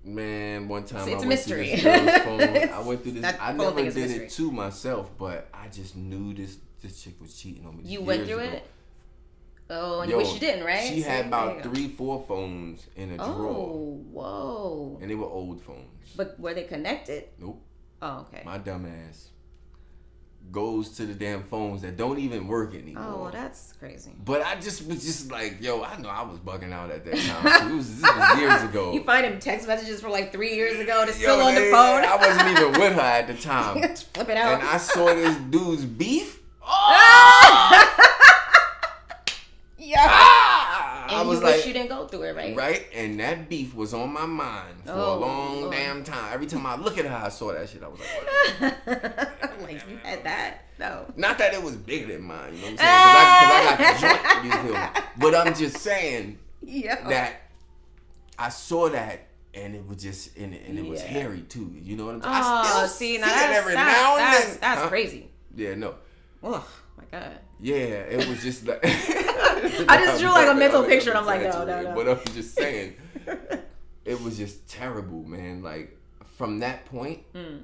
[0.04, 1.70] Man, one time It's- it's I a mystery.
[1.76, 2.70] this girl's phone.
[2.74, 3.36] I went through this.
[3.40, 4.26] I never thing is a did mystery.
[4.28, 7.84] it to myself, but I just knew this this chick was cheating on me.
[7.86, 8.52] You went through ago.
[8.58, 8.64] it.
[9.72, 10.88] Oh, and Yo, you wish you didn't, right?
[10.88, 14.98] She had about three, four phones in a oh, drawer, Oh, whoa!
[15.02, 16.10] and they were old phones.
[16.16, 17.26] But were they connected?
[17.38, 17.62] Nope,
[18.02, 18.42] Oh, okay.
[18.46, 19.30] my dumb ass
[20.52, 23.28] goes to the damn phones that don't even work oh, anymore.
[23.28, 24.12] Oh, that's crazy.
[24.26, 27.18] but I just was just like, yo, I know I was bugging out at that
[27.18, 27.72] time.
[27.72, 28.92] It was, this was years ago.
[28.94, 31.04] You find him text messages from like three years ago.
[31.06, 32.04] That's still on the phone.
[32.04, 33.82] I wasn't even with her at the time.
[34.14, 34.62] Flip it out.
[34.62, 36.38] and I saw this dude's beef.
[36.72, 38.16] Oh!
[39.90, 40.06] Yeah.
[40.08, 41.06] Ah!
[41.10, 42.56] And I was you like, you didn't go through it, right?
[42.56, 45.74] right, and that beef was on my mind for a Oh, long Lord.
[45.74, 46.32] damn time.
[46.34, 47.82] Every time I look at her, I saw that shit.
[47.84, 50.66] I was like, like you had that.
[50.80, 51.12] No.
[51.18, 53.04] not that it was bigger than mine, you know what I'm saying?
[53.04, 55.04] Because I, got the joint, you feel?
[55.18, 57.10] But I'm just saying Yeah.
[57.10, 57.42] that
[58.38, 59.26] I saw that.
[59.56, 61.74] And it was just, and it, and it was hairy too.
[61.82, 62.36] You know what I'm Oh, saying?
[62.36, 64.58] I still see, now that's, every that's, now and that's, then.
[64.62, 64.90] that's Huh?
[64.90, 65.30] crazy.
[65.56, 65.96] Yeah, no.
[66.44, 66.66] Oh
[66.96, 67.40] my god.
[67.60, 68.80] Yeah, it was just like
[69.90, 71.96] I just drew, like, a mental picture, and I'm like, no, no, no.
[71.96, 72.96] But I'm just saying,
[74.06, 75.62] it was just terrible, man.
[75.62, 75.98] Like
[76.38, 77.64] from that point, Mm.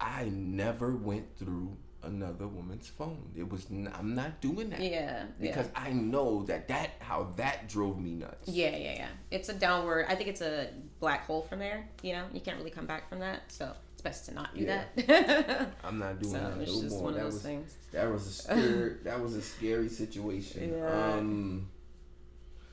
[0.00, 3.30] I never went through another woman's phone.
[3.36, 5.26] It was n- I'm not doing that Yeah.
[5.40, 8.48] because I know that that how that drove me nuts.
[8.48, 8.70] yeah.
[8.70, 9.08] Yeah, yeah, yeah.
[9.30, 10.06] It's a downward.
[10.08, 11.88] I think it's a black hole from there.
[12.02, 13.42] You know, you can't really come back from that.
[13.52, 13.72] So
[14.02, 14.84] best to not do Yeah.
[14.96, 15.72] that.
[15.84, 17.02] I'm not doing so that it's no just more.
[17.04, 17.74] one of those was things.
[17.92, 20.74] that was a scary that was a scary situation.
[20.76, 21.14] Yeah.
[21.16, 21.68] Um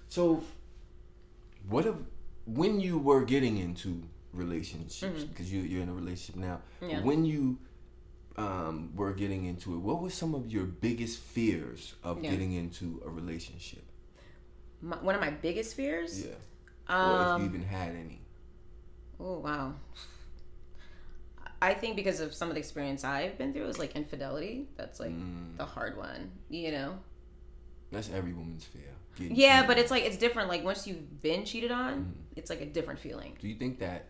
[0.07, 0.43] so
[1.67, 1.95] what if
[2.45, 4.01] when you were getting into
[4.34, 6.89] relationships because you you're in a relationship now Mm-hmm.
[6.91, 7.01] Yeah.
[7.03, 7.57] when you
[8.38, 12.32] um were getting into it what were some of your biggest fears of Yeah.
[12.32, 13.84] getting into a relationship
[14.82, 16.25] My, one of my biggest fears.
[16.25, 16.34] yeah
[16.89, 18.21] or if Um, you even had any
[19.19, 19.73] Oh wow.
[21.62, 24.68] I think because of some of the experience I've been through is like infidelity.
[24.78, 25.57] That's like Mm.
[25.57, 26.99] the hard one, you know.
[27.91, 28.84] that's every woman's fear
[29.18, 30.47] getting Yeah, cheated but it's like it's different.
[30.49, 32.12] Like once you've been cheated on, Mm-hmm.
[32.38, 33.36] it's like a different feeling.
[33.41, 34.05] do you think that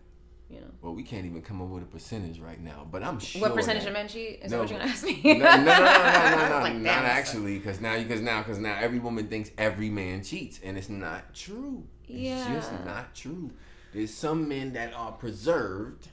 [0.50, 0.68] you know.
[0.82, 3.40] Well, we can't even come up with a percentage right now, but I'm sure.
[3.42, 4.40] What percentage that- of men cheat?
[4.44, 4.58] Is No.
[4.58, 5.22] that what you're gonna ask me?
[5.24, 8.58] no, no, no, no, no, no, no, like, not actually, because now, because now, because
[8.58, 11.84] now, every woman thinks every man cheats, and it's not true.
[12.08, 12.58] Yeah.
[12.58, 13.52] It's just not true.
[13.94, 16.08] There's some men that are preserved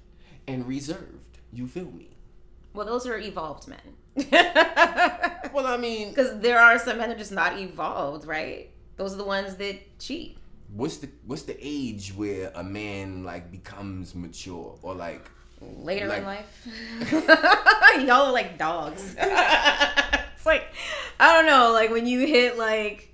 [0.47, 1.26] and reserved.
[1.53, 2.11] You feel me?
[2.75, 3.79] Well, those are evolved men.
[5.53, 8.69] Well, I mean, Because there are some men that are just not evolved, right?
[8.97, 10.37] Those are the ones that cheat.
[10.75, 15.31] what's the what's the age where a man like becomes mature or like
[15.63, 16.67] Later Like- in life,
[18.07, 19.15] y'all are like dogs.
[19.19, 20.65] it's like
[21.19, 23.09] I don't know, like when you hit like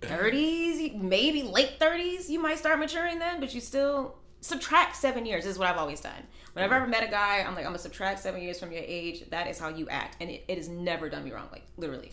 [0.00, 5.46] thirties, maybe late thirties, you might start maturing then, but you still subtract seven years.
[5.46, 6.22] Is what I've always done.
[6.54, 8.82] Whenever I've ever met a guy, I'm like, I'm gonna subtract seven years from your
[8.84, 9.28] age.
[9.30, 12.12] That is how you act, and it, it has never done me wrong, like literally.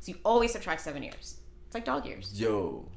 [0.00, 1.38] So you always subtract seven years.
[1.66, 2.32] It's like dog years.
[2.40, 2.88] yo.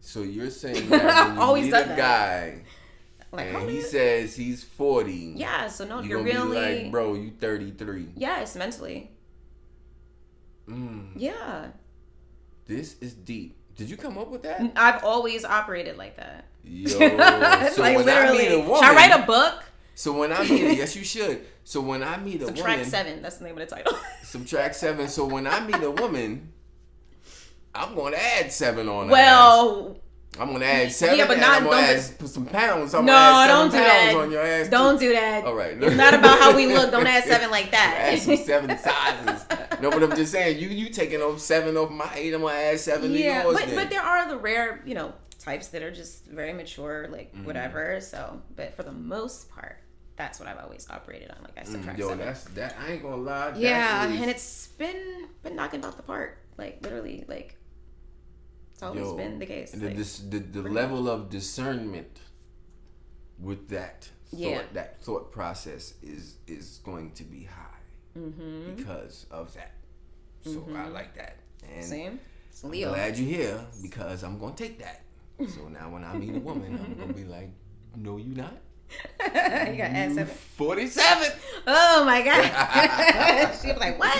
[0.00, 1.96] So you're saying that when you Always meet a that.
[1.96, 2.62] guy
[3.32, 5.66] Like, and he says he's 40, yeah.
[5.66, 8.10] So no, you're you're really be like, bro, you 33.
[8.14, 9.10] yes, mentally.
[10.68, 11.68] Mm, Yeah,
[12.66, 13.56] this is deep.
[13.76, 14.72] Did you come up with that?
[14.76, 16.44] I've always operated like that.
[16.68, 18.46] Yo, so like when literally.
[18.46, 19.62] I meet a woman, Should I write a book?
[19.94, 21.46] so when I meet a, yes, you should.
[21.64, 22.56] So when I meet a woman.
[22.56, 23.22] Subtract woman, seven.
[23.22, 23.96] That's the name of the title.
[24.24, 25.08] subtract seven.
[25.08, 26.52] So when I meet a woman,
[27.74, 29.08] I'm going to add seven on.
[29.08, 29.16] her ass.
[29.16, 29.96] well,
[30.38, 31.18] I'm going to add seven.
[31.18, 32.94] Yeah, but not- I'm don't add put some pounds.
[32.94, 34.16] I'm no, gonna add seven don't do pounds that.
[34.16, 34.68] on your ass.
[34.68, 35.06] Don't too.
[35.06, 35.44] do that.
[35.44, 35.82] All right.
[35.82, 36.90] It's not about how we look.
[36.90, 37.96] Don't add seven like that.
[38.12, 39.46] Add some seven sizes.
[39.80, 42.34] No, but I'm just saying, you you taking off seven off my eight.
[42.34, 43.74] I'm gonna add seven yeah, but then.
[43.76, 45.14] but there are the rare, you know,
[45.46, 47.44] types that are just very mature, like Mm-hmm.
[47.46, 48.00] whatever.
[48.00, 49.78] So, but for the most part,
[50.16, 51.38] that's what I've always operated on.
[51.46, 52.26] Like I subtract Mm, Yo, seven.
[52.26, 52.76] that's that.
[52.82, 53.52] I ain't gonna lie.
[53.56, 56.38] yeah, is- and it's been been knocking out the park.
[56.58, 57.56] Like literally, like
[58.72, 59.70] it's always Yo, been the case.
[59.72, 62.18] the Like, dis, the, the level of discernment
[63.38, 64.62] with that thought, Yeah.
[64.72, 67.82] that thought process is is going to be high
[68.18, 68.74] mm-hmm.
[68.76, 69.72] because of that.
[70.44, 71.36] So I like that,
[71.74, 72.20] and Same.
[72.50, 75.02] It's I'm glad you're here because I'm gonna take that.
[75.38, 77.50] So now when I meet a woman, I'm gonna be like,
[77.94, 78.54] no, you not.
[79.20, 80.26] you got add seven.
[80.56, 81.32] Forty-seven.
[81.66, 83.52] Oh my god.
[83.60, 84.14] she was like, what?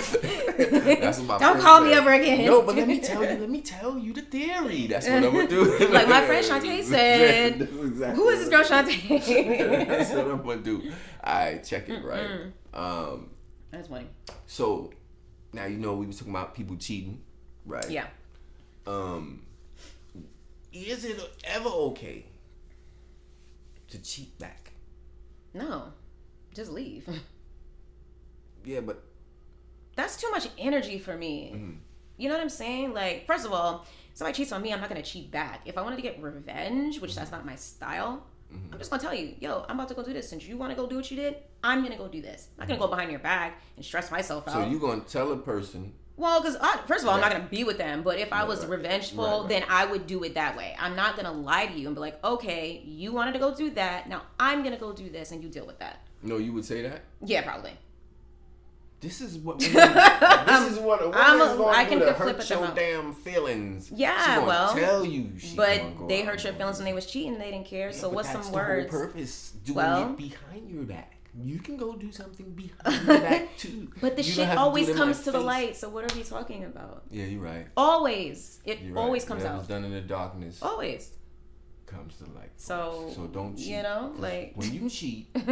[1.00, 1.98] That's my Don't friend call me said.
[1.98, 2.46] ever again.
[2.46, 3.38] No, but let me tell you.
[3.38, 4.88] Let me tell you the theory.
[4.88, 5.78] That's what I'm gonna do.
[5.88, 9.86] Like my friend Chantae said, exactly Who is this girl what- Chantae?
[9.88, 10.82] That's what I'm gonna do.
[11.24, 12.26] All right, check it right.
[12.74, 13.30] Um,
[13.70, 14.08] That's funny.
[14.46, 14.90] so
[15.52, 17.22] now you know we was talking about people cheating,
[17.64, 17.88] right?
[17.88, 18.06] Yeah.
[18.86, 19.45] Um,
[20.84, 22.26] is it ever okay
[23.88, 24.72] to cheat back?
[25.54, 25.92] No.
[26.54, 27.08] Just leave.
[28.64, 29.00] Yeah, but
[29.94, 31.52] That's too much energy for me.
[31.54, 31.70] Mm-hmm.
[32.16, 32.94] You know what I'm saying?
[32.94, 35.60] Like, first of all, somebody cheats on me, I'm not gonna cheat back.
[35.66, 38.72] If I wanted to get revenge, which that's not my style, Mm-hmm.
[38.72, 40.28] I'm just gonna tell you, yo, I'm about to go do this.
[40.28, 42.48] Since you want to go do what you did, I'm gonna go do this.
[42.56, 44.54] I'm not gonna go behind your back and stress myself out.
[44.54, 44.64] Mm-hmm.
[44.64, 45.92] so you gonna tell a person?
[46.18, 46.56] Well, because
[46.86, 48.02] first of all, I'm not gonna be with them.
[48.02, 48.70] But if I was right.
[48.78, 49.48] revengeful, Right, right.
[49.48, 50.74] then I would do it that way.
[50.78, 53.70] I'm not gonna lie to you and be like, okay, you wanted to go do
[53.70, 54.08] that.
[54.08, 56.00] Now I'm gonna go do this, and you deal with that.
[56.22, 57.02] No, you would say that.
[57.22, 57.72] Yeah, probably.
[58.98, 62.48] This is what women, this is what a I'm a- I can to flip hurt
[62.48, 63.92] your damn feelings.
[63.94, 65.32] Yeah, she well, tell you.
[65.38, 67.38] She But they hurt your feelings when they was cheating.
[67.38, 67.90] They didn't care.
[67.90, 67.94] it.
[67.94, 68.90] so what's some words?
[68.90, 71.15] purpose doing Well- it behind your back.
[71.42, 73.90] You can go do something behind your back too.
[74.00, 75.76] But the You shit have to always comes to the light.
[75.76, 77.02] So what are we talking about?
[77.10, 77.66] Yeah, you're right.
[77.76, 78.60] Always.
[78.64, 78.96] It right.
[79.02, 79.68] always comes Whatever's out.
[79.68, 81.10] done in the darkness Always.
[81.86, 82.52] comes to light.
[82.56, 83.66] So so don't cheat.
[83.66, 85.28] You know, like when you cheat,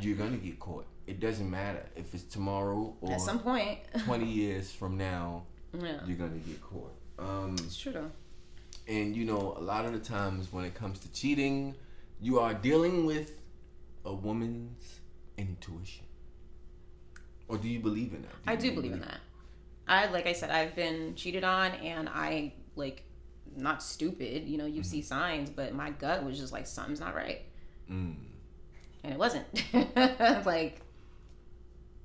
[0.00, 0.86] you're gonna get caught.
[1.06, 3.78] It doesn't matter if it's tomorrow or at some point.
[4.04, 5.44] 20 years from now.
[5.72, 6.00] yeah.
[6.06, 6.94] You're gonna get caught.
[7.18, 8.10] Um, It's true though.
[8.88, 11.74] And you know, a lot of the times when it comes to cheating,
[12.20, 13.32] you are dealing with
[14.04, 15.00] a woman's
[15.38, 16.04] intuition.
[17.48, 18.32] Or do you believe in that?
[18.46, 19.20] I do believe in that.
[19.88, 23.04] I like I said, I've been cheated on, and I like
[23.56, 24.44] not stupid.
[24.48, 27.42] You know, you see signs, but my gut was just like something's not right,
[27.90, 28.16] Mm,
[29.04, 29.46] and it wasn't.
[30.44, 30.80] like,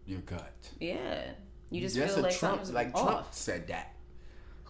[0.06, 0.54] your gut.
[0.80, 1.32] yeah,
[1.72, 3.02] you just Yes, feel like Trump, something's like off.
[3.04, 3.91] Trump said that.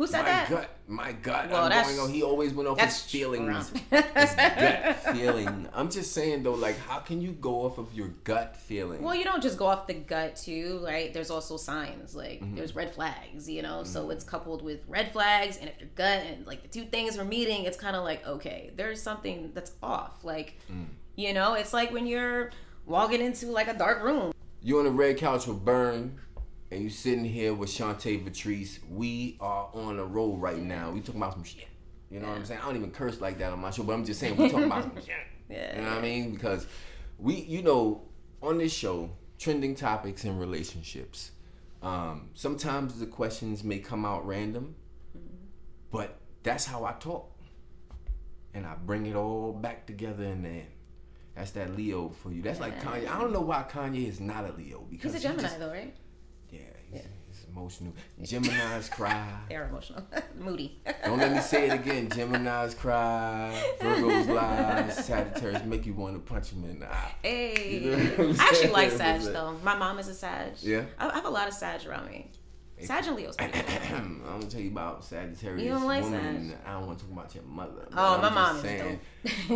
[0.02, 0.50] Who said my that?
[0.50, 1.52] gut, my gut.
[1.52, 2.12] Well, I'm that's- going on.
[2.12, 5.68] He always went off his feelings, his gut feeling.
[5.74, 9.04] I'm just saying though, like, how can you go off of your gut feeling?
[9.04, 11.14] Well, you don't just go off the gut too, right?
[11.14, 12.56] There's also signs like Mm-hmm.
[12.56, 13.84] there's red flags, you know.
[13.84, 17.16] So it's coupled with red flags, and if your gut and like the two things
[17.20, 20.24] are meeting, it's kind of like okay, there's something that's off.
[20.24, 20.86] Like, Mm.
[21.16, 22.50] you know, it's like when you're
[22.88, 24.34] walking into like a dark room.
[24.64, 26.18] You on the red couch with Burn,
[26.72, 28.80] and you sitting here with Chantae Vetrice.
[28.90, 30.92] We are on a roll right now.
[30.92, 31.68] We talking about some shit.
[32.10, 32.62] You know what I'm saying?
[32.62, 34.66] I don't even curse like that on my show, but I'm just saying we talking
[34.66, 35.16] about some shit.
[35.50, 35.76] Yeah.
[35.76, 36.32] You know what I mean?
[36.32, 36.66] Because
[37.20, 38.04] we you know
[38.42, 41.32] on this show trending topics in relationships.
[41.82, 44.76] Um, sometimes the questions may come out random,
[45.92, 47.36] but that's how I talk,
[48.54, 50.68] and I bring it all back together in the end.
[51.36, 52.42] That's that Leo for you.
[52.44, 53.08] That's like Kanye.
[53.10, 55.60] I don't know why Kanye is not a Leo because He's a he Gemini just-
[55.60, 55.96] though, right?
[57.54, 58.42] Yeah, he's, he's emotional.
[58.44, 59.28] Gemini's cry.
[59.50, 60.04] They're emotional,
[60.40, 60.80] moody.
[61.06, 62.10] Don't let me say it again.
[62.10, 67.16] Gemini's cry, Virgo's lie, Sagittarius make you want to punch him in the eye.
[67.24, 68.92] Hey, You know I'm actually like?
[68.92, 69.58] Sag though.
[69.64, 70.54] My mom is a Sag.
[70.62, 70.84] Yeah?
[70.98, 72.32] I, I have a lot of Sag around me.
[72.84, 73.66] Sag and Leo's pretty good.
[73.94, 76.50] I'm gonna tell you about Sagittarius You don't like woman.
[76.50, 76.58] Sag?
[76.66, 77.88] I don't want to talk about your mother.
[77.96, 79.00] Oh, I'm my mom is saying.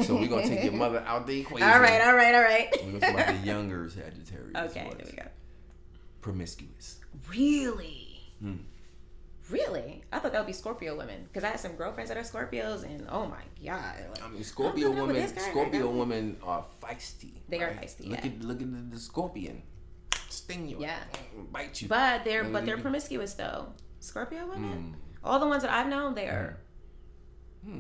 [0.03, 1.67] so we're gonna take your mother out the equation.
[1.67, 2.67] All right, all right, all right.
[2.83, 4.55] We're gonna talk about the younger Sagittarius.
[4.71, 5.27] Okay, there we go.
[6.21, 6.99] Promiscuous.
[7.30, 8.19] Really?
[8.41, 8.55] Hmm.
[9.49, 10.03] Really?
[10.11, 12.84] I thought that would be Scorpio women because I had some girlfriends that are Scorpios,
[12.84, 15.38] and oh my god, like, I mean, Scorpio I'm not with women.
[15.39, 15.93] Scorpio guy.
[15.99, 17.34] women are feisty.
[17.47, 18.32] They are feisty, Look yeah.
[18.32, 19.61] at look at the, scorpion,
[20.30, 20.97] sting you, Yeah.
[21.51, 21.88] bite you.
[21.88, 23.67] but they're but they're promiscuous though.
[23.99, 25.19] Scorpio women, Mm.
[25.23, 26.57] all the ones that I've known, they are.
[27.63, 27.80] Hmm.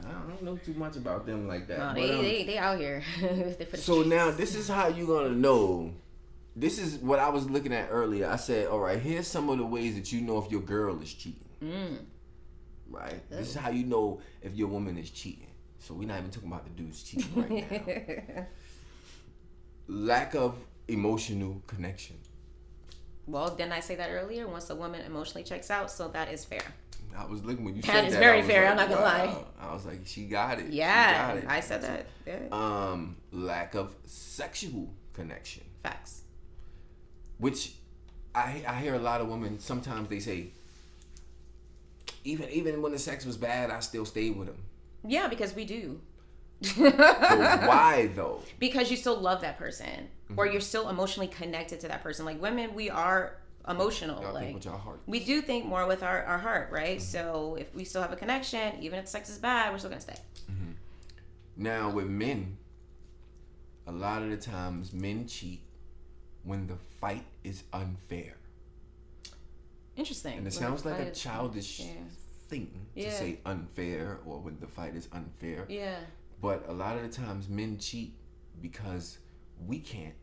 [0.00, 1.78] I don't know too much about them like that.
[1.78, 3.02] No, but, they, um, they they out here.
[3.20, 3.26] For
[3.64, 5.92] the So now this is how you're gonna know.
[6.58, 8.26] This is what I was looking at earlier.
[8.28, 11.00] I said, all right, here's some of the ways that you know if your girl
[11.02, 11.44] is cheating.
[11.62, 11.98] Mm.
[12.88, 13.28] Right.
[13.30, 15.48] This is how you know if your woman is cheating.
[15.78, 17.70] So we're not even talking about the dudes cheating right
[18.36, 18.46] now.
[19.88, 20.56] Lack of
[20.88, 22.16] emotional connection.
[23.26, 24.48] well, didn't I say that earlier?
[24.48, 26.62] Once a woman emotionally checks out, so that is fair.
[27.16, 28.20] I was looking when you That said is that.
[28.20, 29.44] very fair, like, I'm not gonna lie.
[29.60, 30.68] I was like, she got it.
[30.72, 31.44] Yeah, got it.
[31.48, 32.06] I said that.
[32.26, 32.38] Yeah.
[32.52, 35.64] Um, lack of sexual connection.
[35.82, 36.22] Facts.
[37.38, 37.72] Which
[38.34, 40.48] I I hear a lot of women sometimes they say
[42.24, 44.58] even even when the sex was bad I still stayed with him.
[45.04, 46.00] Yeah, because we do.
[46.76, 48.40] Why though?
[48.58, 50.40] because you still love that person Mm-hmm.
[50.40, 53.36] or you're still emotionally connected to that person like women we are
[53.68, 54.98] emotional Y'all like think with your heart.
[55.06, 57.06] we do think more with our, our heart right Mm-hmm.
[57.06, 59.90] so if we still have a connection even if the sex is bad we're still
[59.90, 60.16] gonna stay
[61.56, 62.56] Now with men,
[63.86, 65.60] a lot of the times men cheat
[66.46, 68.36] when the fight is unfair.
[69.96, 71.92] interesting And it When sounds like a is- childish yeah.
[72.48, 73.10] thing to Yeah.
[73.18, 75.66] say unfair or when the fight is unfair.
[75.68, 75.98] yeah
[76.40, 78.14] But a lot of the times men cheat
[78.60, 79.18] because
[79.66, 80.14] we can't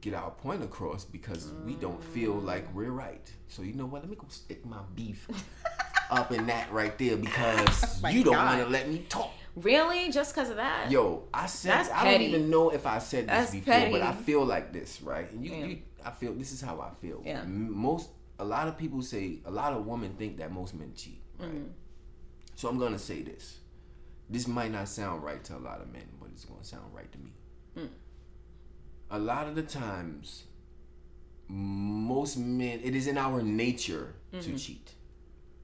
[0.00, 2.44] get our point across because we don't feel mm.
[2.44, 3.30] like we're right.
[3.48, 4.02] So you know what?
[4.02, 5.26] Let me go stick my beef
[6.10, 9.32] up in that right there because Oh you don't want to let me talk.
[9.56, 12.98] Really just because of that Yo, I said That's I don't even know if I
[12.98, 15.30] said this That's before, but I feel like this, right?
[15.30, 15.64] And you, Yeah.
[15.66, 17.22] you, I feel this is how I feel.
[17.24, 17.42] Yeah.
[17.44, 21.20] Most, a lot of people say, a lot of women think that most men cheat,
[21.38, 21.50] right?
[21.50, 21.68] Mm.
[22.54, 23.58] So I'm gonna say this.
[24.28, 27.10] This might not sound right to a lot of men, but it's gonna sound right
[27.12, 27.32] to me.
[27.76, 27.88] Mm.
[29.10, 30.44] A lot of the times,
[31.48, 34.94] most men, it is in our nature to cheat.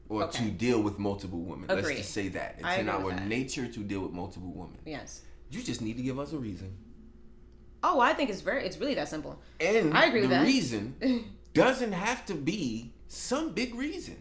[0.09, 0.25] Or.
[0.25, 0.45] Okay.
[0.45, 1.67] to deal with multiple women.
[1.69, 2.55] Let's just say that.
[2.59, 4.79] It's I in our nature to deal with multiple women.
[4.87, 6.77] yes You just need to give us a reason.
[7.83, 10.47] oh i think it's very it's really that simple And I agree the with that.
[10.47, 10.81] reason
[11.55, 14.17] doesn't have to be some big reason.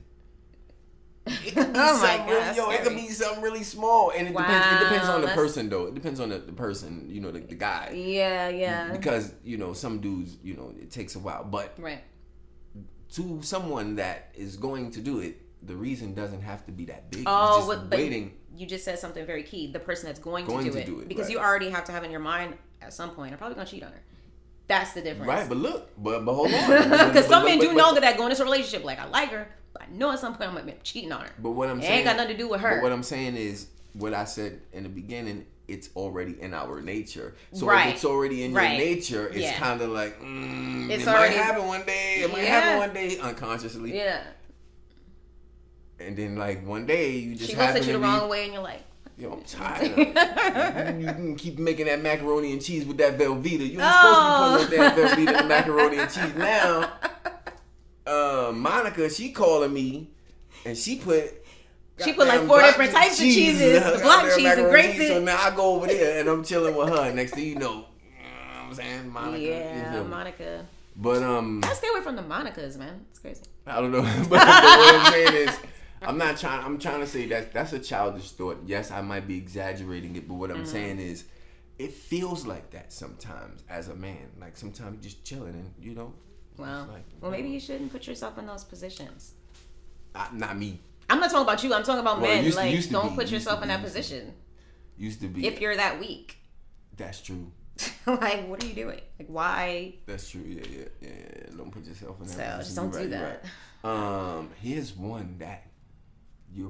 [1.27, 4.11] It could be Oh my something God, really, yo, it could be something really small,
[4.15, 4.67] and it depends.
[4.75, 5.85] It depends on the that's- person, though.
[5.87, 7.91] It depends on the, the person, you know, the, the guy.
[7.95, 11.43] yeah yeah Because you know, some dudes, you know, it takes a while.
[11.43, 12.03] But right
[13.13, 17.09] to someone that is going to do it, the reason doesn't have to be that
[17.11, 17.21] big.
[17.21, 18.33] It's Oh, just but, but waiting.
[18.55, 19.71] you just said something very key.
[19.71, 20.85] The person that's going, Going to, do, to it.
[20.85, 21.31] do it, because right.
[21.33, 23.31] you already have to have in your mind at some point.
[23.31, 24.01] I'm probably gonna cheat on her.
[24.67, 25.27] That's the difference.
[25.27, 26.69] Right, but look, but but hold on.
[27.09, 29.29] Because some men do but- know that that going into a relationship, like I like
[29.29, 31.31] her, but I know at some point I'm gonna be cheating on her.
[31.39, 32.75] But what I'm It saying ain't got nothing to do with her.
[32.77, 35.45] But what I'm saying is what I said in the beginning.
[35.67, 37.33] It's already in our nature.
[37.53, 37.87] So Right.
[37.87, 38.77] if it's already in Right.
[38.77, 39.57] your nature, it's Yeah.
[39.57, 42.17] kind of like mm, It's it already- might happen one day.
[42.21, 44.21] It might happen one day unconsciously, Yeah.
[45.99, 48.45] And then like one day you just She looks at you the be, wrong way
[48.45, 48.81] and you're like,
[49.17, 49.91] Yo, I'm tired.
[49.91, 50.99] Of it.
[50.99, 53.69] you, can keep making that macaroni and cheese with that Velveeta.
[53.69, 56.35] You ain't supposed to be putting that Velveeta and macaroni and cheese.
[56.35, 56.91] Now,
[58.05, 60.09] uh, Monica, she calling me,
[60.65, 61.43] and she put.
[62.03, 64.97] She put, like, four different types of cheeses, the block cheese and macaroni grape cheese.
[64.97, 65.09] cheese.
[65.11, 67.13] So now I go over there and I'm chilling with her.
[67.13, 67.83] Next thing you know, you know
[68.53, 69.39] what I'm saying Monica.
[69.41, 70.03] yeah?
[70.03, 70.65] Monica.
[70.97, 73.05] But um, I stay away from the Monicas, man.
[73.11, 73.43] It's crazy.
[73.65, 74.01] I don't know.
[74.29, 75.57] but, but what I'm saying is,
[76.01, 76.63] I'm not trying.
[76.63, 78.61] I'm trying to say that that's a childish thought.
[78.65, 80.65] Yes, I might be exaggerating it, but what I'm Mm-hmm.
[80.65, 81.25] saying is,
[81.79, 84.29] it feels like that sometimes as a man.
[84.39, 86.13] Like sometimes you're just chilling and you know,
[86.57, 89.33] Well, Like, well, maybe you shouldn't put yourself in those positions.
[90.13, 90.79] I, not me.
[91.09, 91.73] I'm not talking about you.
[91.73, 92.43] I'm talking about Well, men.
[92.45, 93.83] used like, used don't be, put yourself in that be.
[93.85, 94.33] position
[94.97, 95.45] Used to be.
[95.45, 96.37] if you're that weak.
[96.95, 97.51] that's true.
[98.07, 99.01] like, what are you doing?
[99.19, 99.95] Like, why?
[100.05, 100.41] That's true.
[100.47, 101.55] Yeah, yeah, yeah.
[101.57, 102.31] Don't put yourself in that.
[102.31, 102.59] So position.
[102.63, 103.45] just don't You're do right, that.
[103.83, 104.37] right.
[104.37, 105.67] Um, here's one that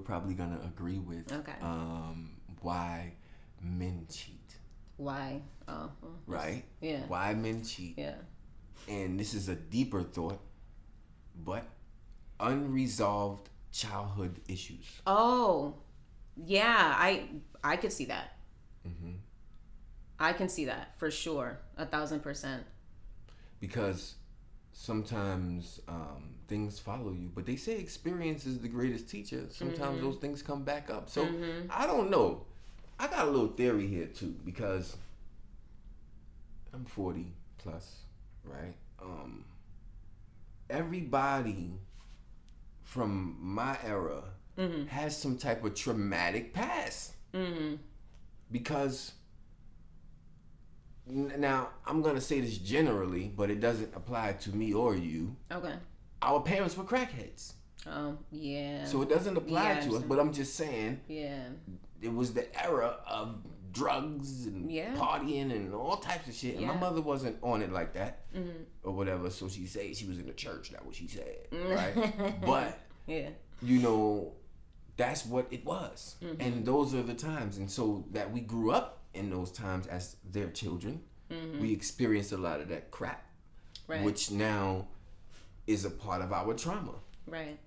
[0.06, 1.32] probably gonna agree with.
[1.32, 1.54] Okay.
[1.62, 2.32] Um,
[2.62, 3.14] why
[3.62, 4.56] men cheat,
[4.98, 5.42] Why?
[5.68, 6.64] Oh, well, right?
[6.82, 7.02] Yeah.
[7.08, 8.16] Why men cheat, Yeah.
[8.88, 10.40] and this is a deeper thought,
[11.36, 11.66] but
[12.40, 14.86] unresolved childhood issues.
[15.08, 15.76] Oh,
[16.36, 16.94] yeah.
[16.98, 17.28] I
[17.64, 18.38] I could see that.
[18.88, 19.14] Mm-hmm.
[20.20, 21.60] I can see that for sure.
[21.78, 22.64] A thousand percent.
[23.60, 24.16] because
[24.78, 29.46] sometimes um, things follow you but they say experience is the greatest teacher.
[29.50, 31.10] Sometimes those things come back up.
[31.10, 31.28] So
[31.70, 32.46] i don't know.
[33.00, 34.98] I got a little theory here too because
[36.74, 38.02] i'm 40 plus
[38.44, 38.76] right?
[39.02, 39.46] Um,
[40.70, 41.72] everybody
[42.84, 44.24] from my era
[44.90, 47.14] has some type of traumatic past.
[47.34, 47.76] Mm-hmm.
[48.52, 49.12] because
[51.08, 55.36] now I'm gonna say this generally, but it doesn't apply to me or you.
[55.52, 55.74] Okay.
[56.22, 57.54] Our parents were crackheads,
[57.88, 58.86] Oh, yeah.
[58.86, 60.04] so it doesn't apply Yeah, to us.
[60.04, 61.44] But I'm just saying yeah.
[62.02, 63.36] it was the era of
[63.72, 64.96] drugs and Yeah.
[64.96, 66.56] partying and all types of shit.
[66.58, 68.64] And my mother wasn't on it like that Mm-hmm.
[68.84, 69.30] or whatever.
[69.30, 70.72] So she said she was in the church.
[70.72, 72.42] That's what she said, right?
[72.46, 73.30] but Yeah.
[73.62, 74.34] you know,
[74.98, 76.16] that's what it was.
[76.24, 76.42] Mm-hmm.
[76.42, 77.58] And those are the times.
[77.58, 81.02] And so that we grew up in those times as their children,
[81.60, 83.22] we experienced a lot of that crap,
[83.88, 83.92] Mm-hmm.
[83.92, 84.04] Right.
[84.04, 84.88] which now
[85.68, 86.94] is a part of our trauma.
[87.28, 87.60] Right.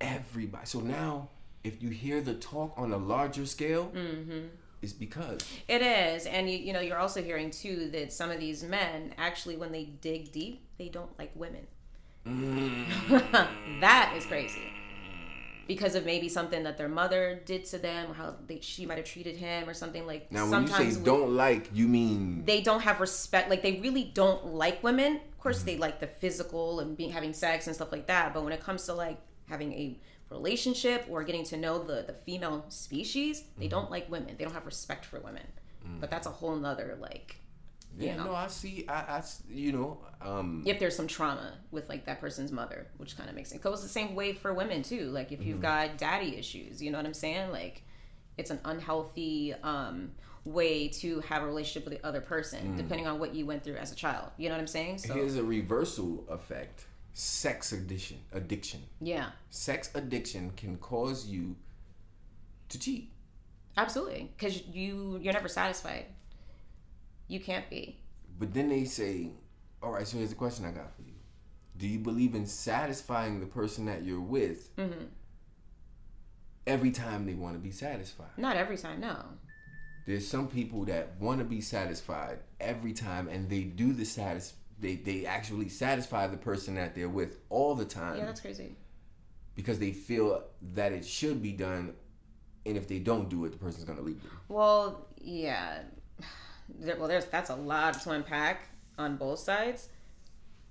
[0.00, 0.66] Everybody.
[0.66, 1.28] So now,
[1.62, 4.46] if you hear the talk on a larger scale, Mm-hmm.
[4.82, 5.38] it's because.
[5.68, 9.14] It is, and you you know you're also hearing too that some of these men
[9.18, 11.66] actually, when they dig deep, they don't like women.
[13.80, 14.72] that is crazy.
[15.74, 18.98] Because of maybe something that their mother did to them, or how they, she might
[18.98, 20.30] have treated him, or something like.
[20.30, 22.44] Now, when you sometimes say we- don't like, you mean.
[22.44, 26.06] they don't have respect like they really don't like women of course they like the
[26.06, 29.18] physical and being having sex and stuff like that but when it comes to like
[29.48, 29.98] having a
[30.28, 33.70] relationship or getting to know the the female species they mm-hmm.
[33.70, 35.46] don't like women they don't have respect for women
[35.98, 37.39] but that's a whole nother like
[37.98, 38.24] Yeah, you know.
[38.26, 38.86] no, I see.
[38.88, 43.28] I, you know, um, if there's some trauma with like that person's mother which kind
[43.28, 46.36] of makes it goes the same way for women too like if you've got daddy
[46.36, 47.82] issues you know what i'm saying like
[48.36, 50.10] it's an unhealthy um
[50.44, 53.76] way to have a relationship with the other person depending on what you went through
[53.76, 58.18] as a child you know what i'm saying so here's a reversal effect sex addiction.
[58.32, 58.80] Addiction.
[59.00, 61.56] yeah Sex addiction can cause you
[62.68, 63.10] to cheat.
[63.76, 66.04] absolutely because you you're never satisfied
[67.30, 67.98] you can't be
[68.38, 69.30] But then they say,
[69.82, 71.14] all right, so here's the question I got for you.
[71.76, 75.04] Do you believe in satisfying the person that you're with Mm-hmm.
[76.66, 78.36] every time they want to be satisfied?
[78.36, 79.16] not every time no
[80.06, 84.54] There's some people that want to be satisfied every time and they do the satis
[84.78, 88.74] they, they actually satisfy the person that they're with all the time yeah that's crazy
[89.54, 90.42] because they feel
[90.74, 91.92] that it should be done
[92.66, 94.30] and if they don't do it the person's going to leave them.
[94.48, 95.82] Well, yeah.
[96.78, 98.68] There, well, there's that's a lot to unpack
[98.98, 99.88] on both sides.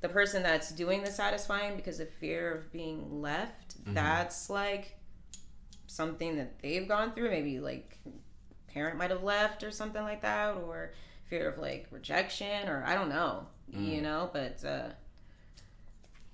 [0.02, 4.96] The person that's doing the satisfying because of fear of being left, that's like
[5.88, 7.30] something that they've gone through.
[7.30, 7.98] Maybe like
[8.68, 10.94] parent might have left or something like that, or
[11.30, 14.30] fear of like rejection, or I don't know, you know.
[14.32, 14.90] But uh,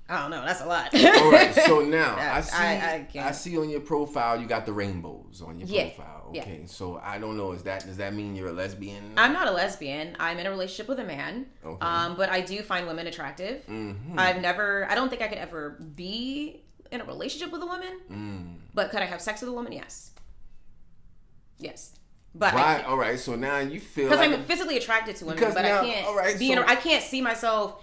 [0.07, 0.45] I don't know.
[0.45, 0.93] That's a lot.
[0.93, 3.35] All right, so now I I- see I I, can't.
[3.35, 6.29] see on your profile you got the rainbows on your Yeah, profile.
[6.31, 6.41] yeah.
[6.43, 7.53] Okay, so I don't know.
[7.53, 9.13] Is that does that mean you're a lesbian?
[9.17, 10.15] I'm not a lesbian.
[10.19, 11.47] I'm in a relationship with a man.
[11.65, 11.83] Okay.
[11.85, 13.65] Um, but I do find women attractive.
[13.65, 14.17] Mhm.
[14.17, 14.87] I've never.
[14.91, 17.99] I don't think I could ever be in a relationship with a woman.
[18.11, 18.55] Mm.
[18.75, 19.71] But could I have sex with a woman?
[19.71, 20.11] Yes.
[21.57, 21.93] Yes.
[22.33, 22.83] But Why?
[22.85, 25.81] All right, so now you feel because like I'm physically attracted to women, but now-
[25.81, 26.57] I can't all right, be in.
[26.57, 27.81] A, so- I can't see myself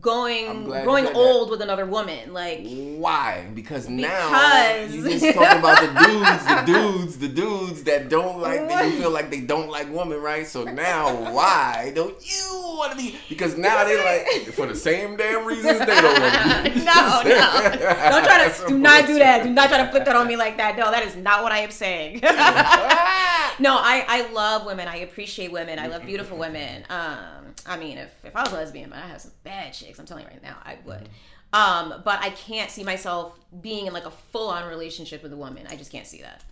[0.00, 1.18] going growing said that.
[1.18, 2.34] old with another woman.
[2.34, 3.48] Like Why?
[3.54, 8.38] Because, now Because- you just talking about the dudes, the dudes, the dudes that don't
[8.38, 10.46] like that you feel like they don't like women, right?
[10.46, 12.44] So now why don't you
[12.76, 13.16] want to be?
[13.30, 16.34] Because now they like for the same damn reasons they don't want
[16.66, 16.80] to be.
[16.84, 17.78] no, no.
[18.08, 19.42] Don't try to do not do that.
[19.42, 20.76] Do not try to flip that on me like that.
[20.76, 22.20] No, that is not what I am saying.
[22.22, 24.88] no, I, I love women.
[24.88, 25.78] I appreciate women.
[25.78, 26.84] I love beautiful women.
[26.88, 29.98] Um, I mean, if, if I was lesbian, but I have some bad chicks.
[29.98, 31.08] I'm telling you right now, I would.
[31.52, 35.36] Um, but I can't see myself being in like a full on relationship with a
[35.36, 35.66] woman.
[35.70, 36.44] I just can't see that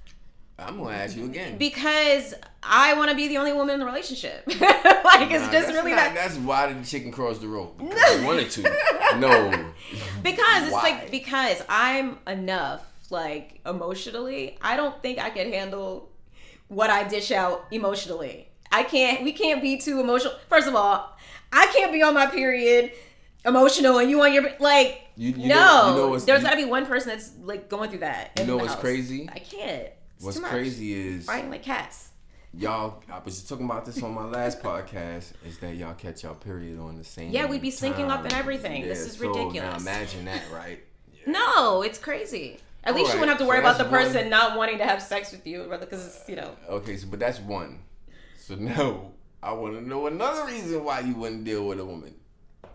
[0.59, 1.59] I'm gonna ask you again.
[1.59, 4.43] because I want to be the only woman in the relationship.
[4.47, 6.15] like it's Nah, just that's really not- that.
[6.15, 7.73] That's why did the chicken cross the road?
[7.79, 8.63] Because he wanted to.
[9.19, 9.51] No.
[10.23, 14.57] because it's like because I'm enough like emotionally.
[14.63, 16.09] I don't think I could handle
[16.69, 18.49] what I dish out emotionally.
[18.73, 19.23] I can't.
[19.25, 20.33] We can't be too emotional.
[20.49, 21.17] First of all,
[21.53, 22.93] I can't be on my period
[23.47, 25.03] emotional and you want your like.
[25.17, 27.31] You- you no, know- you know what's- there's you- got to be one person that's
[27.43, 28.33] like going through that.
[28.39, 28.81] You know what's house.
[28.81, 29.29] crazy?
[29.33, 29.89] I can't.
[30.17, 32.09] It's What's crazy is Fighting like cats.
[32.55, 33.03] y'all.
[33.13, 35.33] I was just talking about this on my last podcast.
[35.47, 37.31] Is that y'all catch y'all period on the same?
[37.31, 38.39] Yeah, we'd be syncing up and time.
[38.41, 38.83] everything.
[38.83, 39.55] This is so ridiculous.
[39.85, 40.81] Now imagine that, right?
[41.27, 42.59] No, it's crazy.
[42.85, 44.79] At least you wouldn't have to so worry about the that's one- person not wanting
[44.79, 46.53] to have sex with you, rather because it's you know.
[46.69, 47.81] Okay, so but that's one.
[48.39, 49.11] So now
[49.43, 52.15] I want to know another reason why you wouldn't deal with a woman.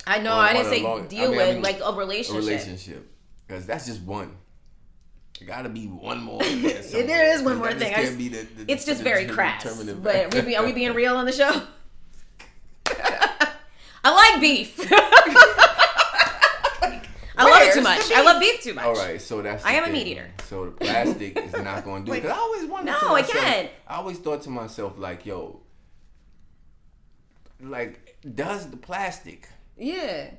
[0.08, 0.34] I know.
[0.36, 2.44] I didn't say long- I deal mean, I with mean, like a A relationship.
[2.44, 3.12] relationship,
[3.48, 4.36] because that's just one.
[5.40, 6.42] There gotta be one more.
[6.44, 7.94] there there is one more thing.
[7.94, 10.30] just just- the- the- It's just the very determinative- crass.
[10.32, 11.62] But we be, are we being real on the show?
[14.04, 14.80] I like beef.
[17.38, 18.12] I love it too much.
[18.12, 18.86] I love beef too much.
[18.86, 19.64] All right, so that's.
[19.66, 20.30] I am a meat eater.
[20.48, 22.12] So the plastic is not going to do.
[22.12, 22.96] Like, Because I always wondered.
[23.02, 23.70] no, I can't.
[23.88, 25.62] I always thought to myself, like, yo,
[27.62, 29.48] like, does the plastic
[29.82, 30.30] Yeah.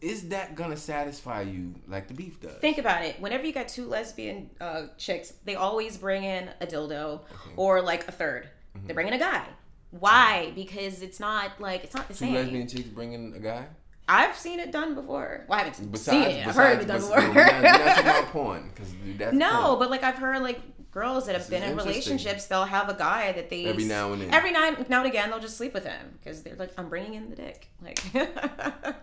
[0.00, 2.56] is that gonna satisfy you like the beef does?
[2.60, 3.20] Think about it.
[3.20, 7.20] Whenever you got two lesbian uh, chicks, they always bring in a dildo
[7.56, 8.46] or like a 3rd
[8.76, 8.86] Mm-hmm.
[8.86, 9.44] They bring in a guy.
[9.90, 10.52] Why?
[10.54, 12.34] Because it's not like it's not the Two same.
[12.34, 13.66] lesbian chicks bringing a guy.
[14.08, 15.44] I've seen it done before.
[15.48, 16.46] Well, I haven't seen Besides, it.
[16.46, 17.20] I've heard it done before.
[17.20, 19.78] That's we're not, we're not about porn because that's No, porn.
[19.80, 20.60] but like I've heard like
[20.92, 24.12] girls that have This been in relationships, they'll have a guy that they Every now
[24.12, 24.34] and then.
[24.34, 27.14] every now, now and again they'll just sleep with him because they're like, I'm bringing
[27.14, 27.68] in the dick.
[27.82, 27.98] Like,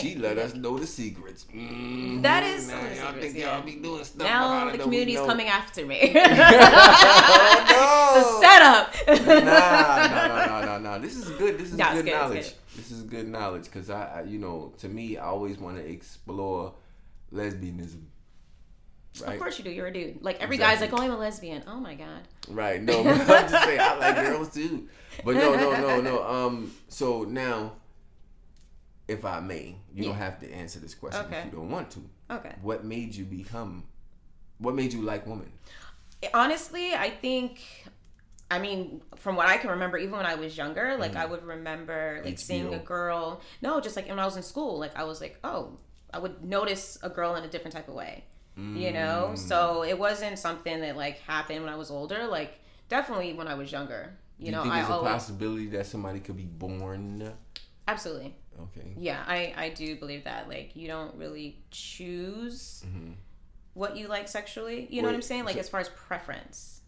[0.00, 1.46] she let us know the secrets.
[1.54, 2.22] Mhm.
[2.22, 3.56] That is now, the y'all think yeah.
[3.56, 6.00] y'all be doing stuff Now the community's coming after me.
[7.74, 9.44] Oh, it's a setup.
[9.44, 10.98] nah, no, no, no, no, no.
[11.00, 11.58] This is good.
[11.58, 12.44] This is Nah, good good, knowledge.
[12.44, 12.52] good.
[12.76, 15.84] This is good knowledge because I, I, you know, to me, I always want to
[15.88, 16.74] explore
[17.32, 18.02] lesbianism.
[19.20, 19.34] Right.
[19.34, 19.70] Of course you do.
[19.70, 20.22] You're a dude.
[20.22, 20.86] Like every Exactly.
[20.86, 21.62] guy's like, oh, I'm a lesbian.
[21.66, 22.22] Oh my god.
[22.48, 22.80] Right.
[22.82, 24.88] No, but I'm just saying I like girls too.
[25.24, 26.22] But no, no, no, no.
[26.26, 26.72] Um.
[26.88, 27.72] So now,
[29.08, 31.40] if I may, you don't have to answer this question Okay.
[31.40, 32.00] if you don't want to.
[32.30, 32.54] Okay.
[32.62, 33.84] What made you become?
[34.58, 35.52] What made you like women?
[36.34, 37.58] honestly i think
[38.48, 41.42] i mean from what i can remember even when i was younger like i would
[41.42, 45.02] remember like seeing a girl no just like when i was in school like i
[45.02, 45.76] was like oh
[46.14, 48.22] i would notice a girl in a different type of way
[48.56, 49.32] you know?
[49.34, 52.26] So it wasn't something that like happened when i was older.
[52.26, 54.12] Like definitely when i was younger.
[54.38, 57.32] You, you know think i there's a always possibility that somebody could be born?
[57.88, 58.34] absolutely.
[58.60, 58.92] Okay.
[58.98, 60.48] yeah i i do believe that.
[60.48, 63.14] Like you don't really choose Mhm.
[63.74, 64.86] what you like sexually.
[64.90, 65.44] You know what i'm saying?
[65.44, 66.80] Like so- as far as preference.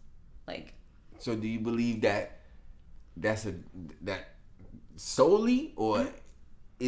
[0.47, 0.73] Like
[1.17, 2.39] So do you believe that
[3.17, 3.55] that's a
[4.01, 4.21] that
[4.97, 6.15] solely or Mm-hmm.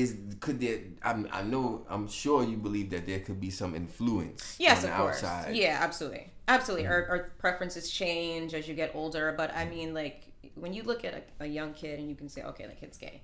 [0.01, 0.79] Is could there?
[1.03, 4.55] I'm, I know I'm sure you believe that there could be some influence.
[4.59, 5.23] Yes, on of course.
[5.23, 5.55] outside.
[5.55, 6.87] Yeah, absolutely, absolutely.
[6.87, 10.23] Our, our preferences change as you get older, but I mean, like
[10.55, 12.97] when you look at a, a young kid and you can say, okay, the kid's
[12.97, 13.21] gay.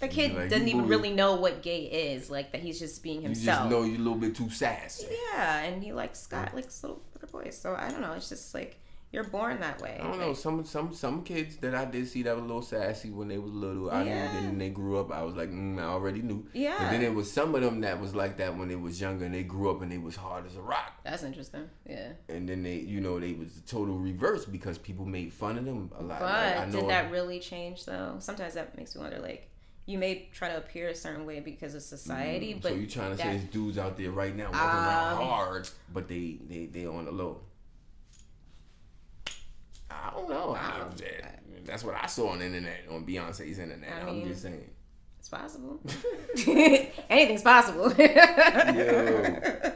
[0.00, 2.30] The kid like, doesn't even really know what gay is.
[2.30, 3.64] Like that, he's just being himself.
[3.64, 5.08] You just know you're a little bit too sassy.
[5.32, 7.58] yeah, and he likes Scott likes little little boys.
[7.58, 8.12] So I don't know.
[8.12, 8.78] It's just like
[9.10, 9.98] you're born that way.
[10.00, 12.46] I don't know Like, some some some kids that I did see that were a
[12.46, 13.90] little sassy when they was little.
[13.90, 14.32] I Yeah.
[14.40, 14.46] knew.
[14.48, 15.10] Then they grew up.
[15.10, 16.46] I was like, mm, I already knew.
[16.52, 16.76] Yeah.
[16.82, 19.24] And then there was some of them that was like that when they was younger,
[19.24, 20.92] and they grew up and they was hard as a rock.
[21.04, 21.70] That's interesting.
[21.86, 22.12] Yeah.
[22.28, 25.64] And then they, you know, they was the total reverse because people made fun of
[25.64, 26.20] them a lot.
[26.20, 28.16] But Like, I know did that really change though?
[28.18, 29.18] Sometimes that makes me wonder.
[29.20, 29.48] Like
[29.86, 32.86] you may try to appear a certain way because of society, but Mm, so you
[32.86, 36.08] trying to that- say there's dudes out there right now walking around Um, hard, but
[36.08, 37.40] they they they on the low.
[39.90, 40.54] I don't know.
[40.54, 40.84] I,
[41.64, 43.90] that's what I saw on the internet on Beyonce's internet.
[43.92, 44.70] I am mean- just saying.
[45.18, 45.80] It's possible.
[47.10, 47.92] Anything's possible.
[47.98, 49.72] yeah.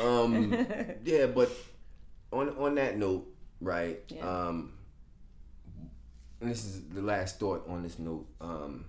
[0.00, 0.66] Um.
[1.04, 1.50] Yeah, but
[2.32, 3.26] on on that note,
[3.60, 3.98] right?
[4.08, 4.22] Yeah.
[4.28, 4.72] Um.
[6.40, 8.26] This is the last thought on this note.
[8.40, 8.86] Um.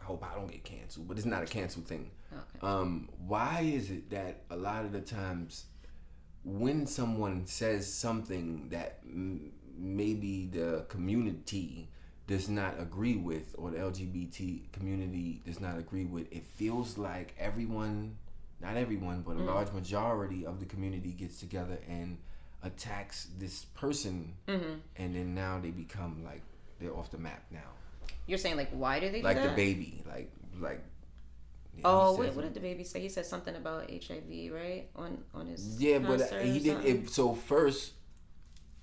[0.00, 2.10] I hope I don't get canceled, but it's not a canceled thing.
[2.32, 2.66] Okay.
[2.66, 5.66] Um, why is it that a lot of the times
[6.44, 11.88] when someone says something that m- maybe the community
[12.26, 17.34] does not agree with or the LGBT community does not agree with, it feels like
[17.38, 18.16] everyone,
[18.60, 19.46] not everyone, but a mm.
[19.46, 22.18] large majority of the community gets together and
[22.62, 24.74] attacks this person, mm-hmm.
[24.96, 26.42] and then now they become like
[26.80, 27.58] they're off the map now,
[28.26, 29.50] You're saying like why do they do like that?
[29.50, 30.30] the baby, like
[30.60, 30.82] like.
[31.74, 33.00] Yeah, Oh, what, what did the baby say?
[33.00, 34.88] He said something about HIV, right?
[34.96, 37.02] On on his Yeah, but he did something?
[37.04, 37.10] it.
[37.10, 37.92] So first,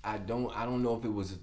[0.04, 0.54] I don't.
[0.56, 1.38] I don't know if it was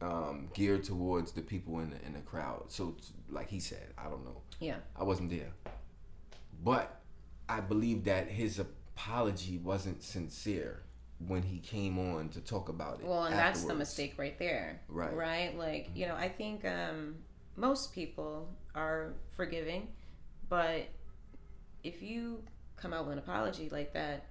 [0.00, 2.64] um, geared towards the people in the in the crowd.
[2.68, 2.96] So,
[3.28, 4.42] like he said, I don't know.
[4.60, 4.76] Yeah.
[4.96, 5.52] I wasn't there,
[6.62, 7.00] but
[7.48, 10.82] I believe that his apology wasn't sincere.
[11.18, 13.06] when he came on to talk about it.
[13.06, 14.80] Well, and that's the mistake right there.
[14.88, 15.12] Right.
[15.12, 15.58] Right?
[15.58, 17.16] Like, you know, I think um,
[17.56, 19.88] most people are forgiving,
[20.48, 20.88] but
[21.84, 22.42] if you
[22.76, 24.24] come out with an apology like that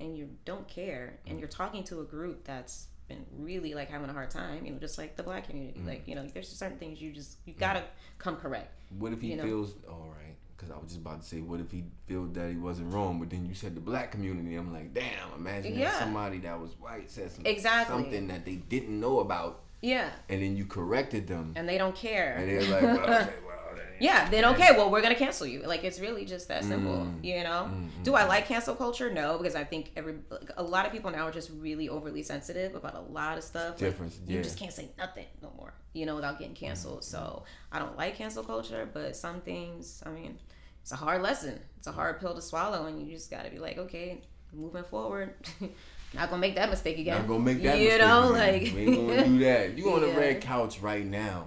[0.00, 4.08] and you don't care and you're talking to a group that's been really like having
[4.08, 5.86] a hard time, you know, just like the black community, mm.
[5.86, 7.58] like, you know, there's certain things you just, you mm.
[7.58, 7.82] gotta
[8.18, 8.80] come correct.
[8.98, 9.44] What if he you know.
[9.44, 10.36] feels all right?
[10.56, 13.18] Because I was just about to say, what if he feels that he wasn't wrong,
[13.18, 14.54] but then you said the black community.
[14.54, 15.32] I'm like, damn.
[15.36, 15.88] Imagine Yeah.
[15.88, 17.94] if somebody that was white said some, Exactly.
[17.94, 20.10] something that they didn't know about, Yeah.
[20.28, 22.36] and then you corrected them, And they don't care.
[22.36, 25.62] and they're like, well, okay, well, then- Yeah, then okay, well, we're gonna cancel you.
[25.62, 27.24] Like it's really just that simple, Mm.
[27.24, 27.70] you know.
[27.70, 28.28] Mm, mm, do I mm.
[28.28, 29.12] like cancel culture?
[29.12, 32.22] No, because I think every like, a lot of people now are just really overly
[32.22, 33.70] sensitive about a lot of stuff.
[33.70, 37.04] Like, Difference, You just can't say nothing no more, you know, without getting canceled.
[37.04, 40.38] So I don't like cancel culture, but some things, I mean,
[40.82, 41.60] it's a hard lesson.
[41.78, 44.20] It's a hard pill to swallow, and you just got to be like, okay,
[44.52, 45.34] moving forward.
[46.14, 47.18] Not gonna make that mistake again.
[47.18, 48.52] Not gonna make that You mistake know, again.
[48.52, 49.76] like we ain't gonna do that.
[49.76, 51.46] You on the red couch right now.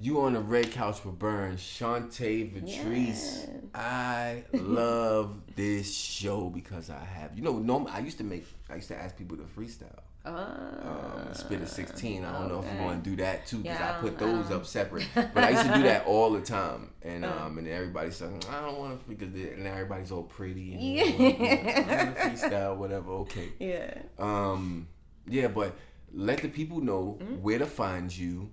[0.00, 3.46] You on the red couch with Burns, Chantae Vetrice.
[3.48, 3.52] Yeah.
[3.74, 7.36] I love this show because I have.
[7.36, 8.46] You know, norm, I used to make.
[8.70, 10.00] I used to ask people to freestyle.
[10.24, 12.24] Um, spit a 16.
[12.24, 12.76] I don't know if okay.
[12.76, 15.06] we're going to do that too because Yeah, I put those up separate.
[15.14, 17.32] But I used to do that all the time, and Uh.
[17.44, 21.04] um, and everybody's saying I don't want to because and everybody's all pretty and Yeah.
[21.04, 23.10] I wanna freestyle whatever.
[23.22, 23.50] Okay.
[23.60, 23.94] yeah.
[24.18, 24.88] Um,
[25.28, 25.76] yeah, but
[26.12, 27.34] let the people know Mm-hmm.
[27.42, 28.50] where to find you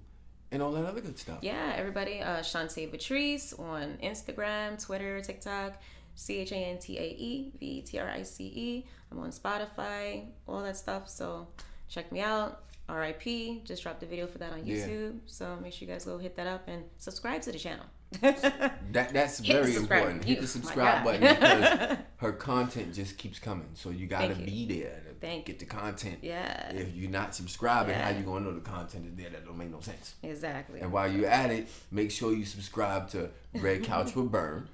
[0.54, 1.40] and all that other good stuff.
[1.42, 5.82] Yeah, everybody, uh, Chantae Vetrice on Instagram, Twitter, TikTok,
[6.16, 8.86] C H A N T A E V E T R I C E.
[9.12, 11.10] I'm on Spotify, all that stuff.
[11.10, 11.48] So
[11.90, 12.62] check me out.
[12.90, 13.64] RIP.
[13.64, 14.76] Just dropped a video for that on Yeah.
[14.76, 15.20] YouTube.
[15.26, 17.86] So make sure you guys go hit that up and subscribe to the channel.
[18.92, 20.28] That that's Hit very important.
[20.28, 23.70] You- Hit the subscribe button because her content just keeps coming.
[23.74, 24.46] So you gotta you.
[24.46, 26.20] be there to Thank get the content.
[26.22, 29.30] yeah, If you're not subscribing, how you gonna know the content is there?
[29.32, 30.16] That don't make no sense.
[30.22, 30.82] exactly.
[30.82, 34.68] And while you're at it, make sure you subscribe to Red Couch with Burn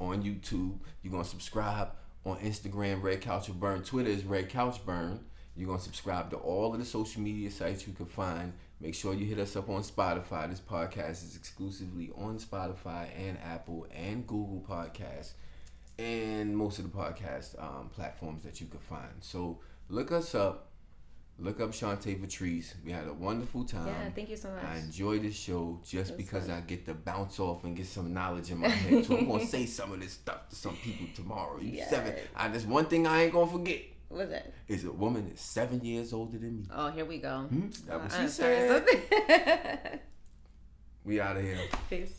[0.00, 0.78] on YouTube.
[1.02, 1.90] You're gonna subscribe
[2.26, 3.82] on Instagram, Red Couch with Burn.
[3.82, 5.20] Twitter is Red Couch Burn.
[5.56, 8.52] You're gonna subscribe to all of the social media sites you can find.
[8.84, 10.50] Make sure you hit us up on Spotify.
[10.50, 15.30] This podcast is exclusively on Spotify and Apple and Google Podcasts
[15.98, 19.08] and most of the podcast um, platforms that you can find.
[19.20, 19.58] So
[19.88, 20.66] look us up.
[21.38, 22.74] Look up Chantae Vetrice.
[22.84, 23.86] We had a wonderful time.
[23.86, 24.62] yeah, thank you so much.
[24.62, 26.56] I enjoy this show just because fun.
[26.58, 29.06] I get to bounce off and get some knowledge in my head.
[29.06, 31.58] So I'm gonna say some of this stuff to some people tomorrow.
[31.58, 31.88] You Yes.
[31.88, 32.14] seven.
[32.36, 33.80] I just one thing I ain't gonna forget
[34.14, 34.52] What's that?
[34.68, 36.64] is a woman is seven years older than me.
[36.74, 37.40] Oh, here we go.
[37.42, 37.68] Hmm?
[37.86, 38.68] That what I'm she sorry.
[38.68, 40.00] said.
[41.04, 41.58] We out of here.
[41.90, 42.18] Peace.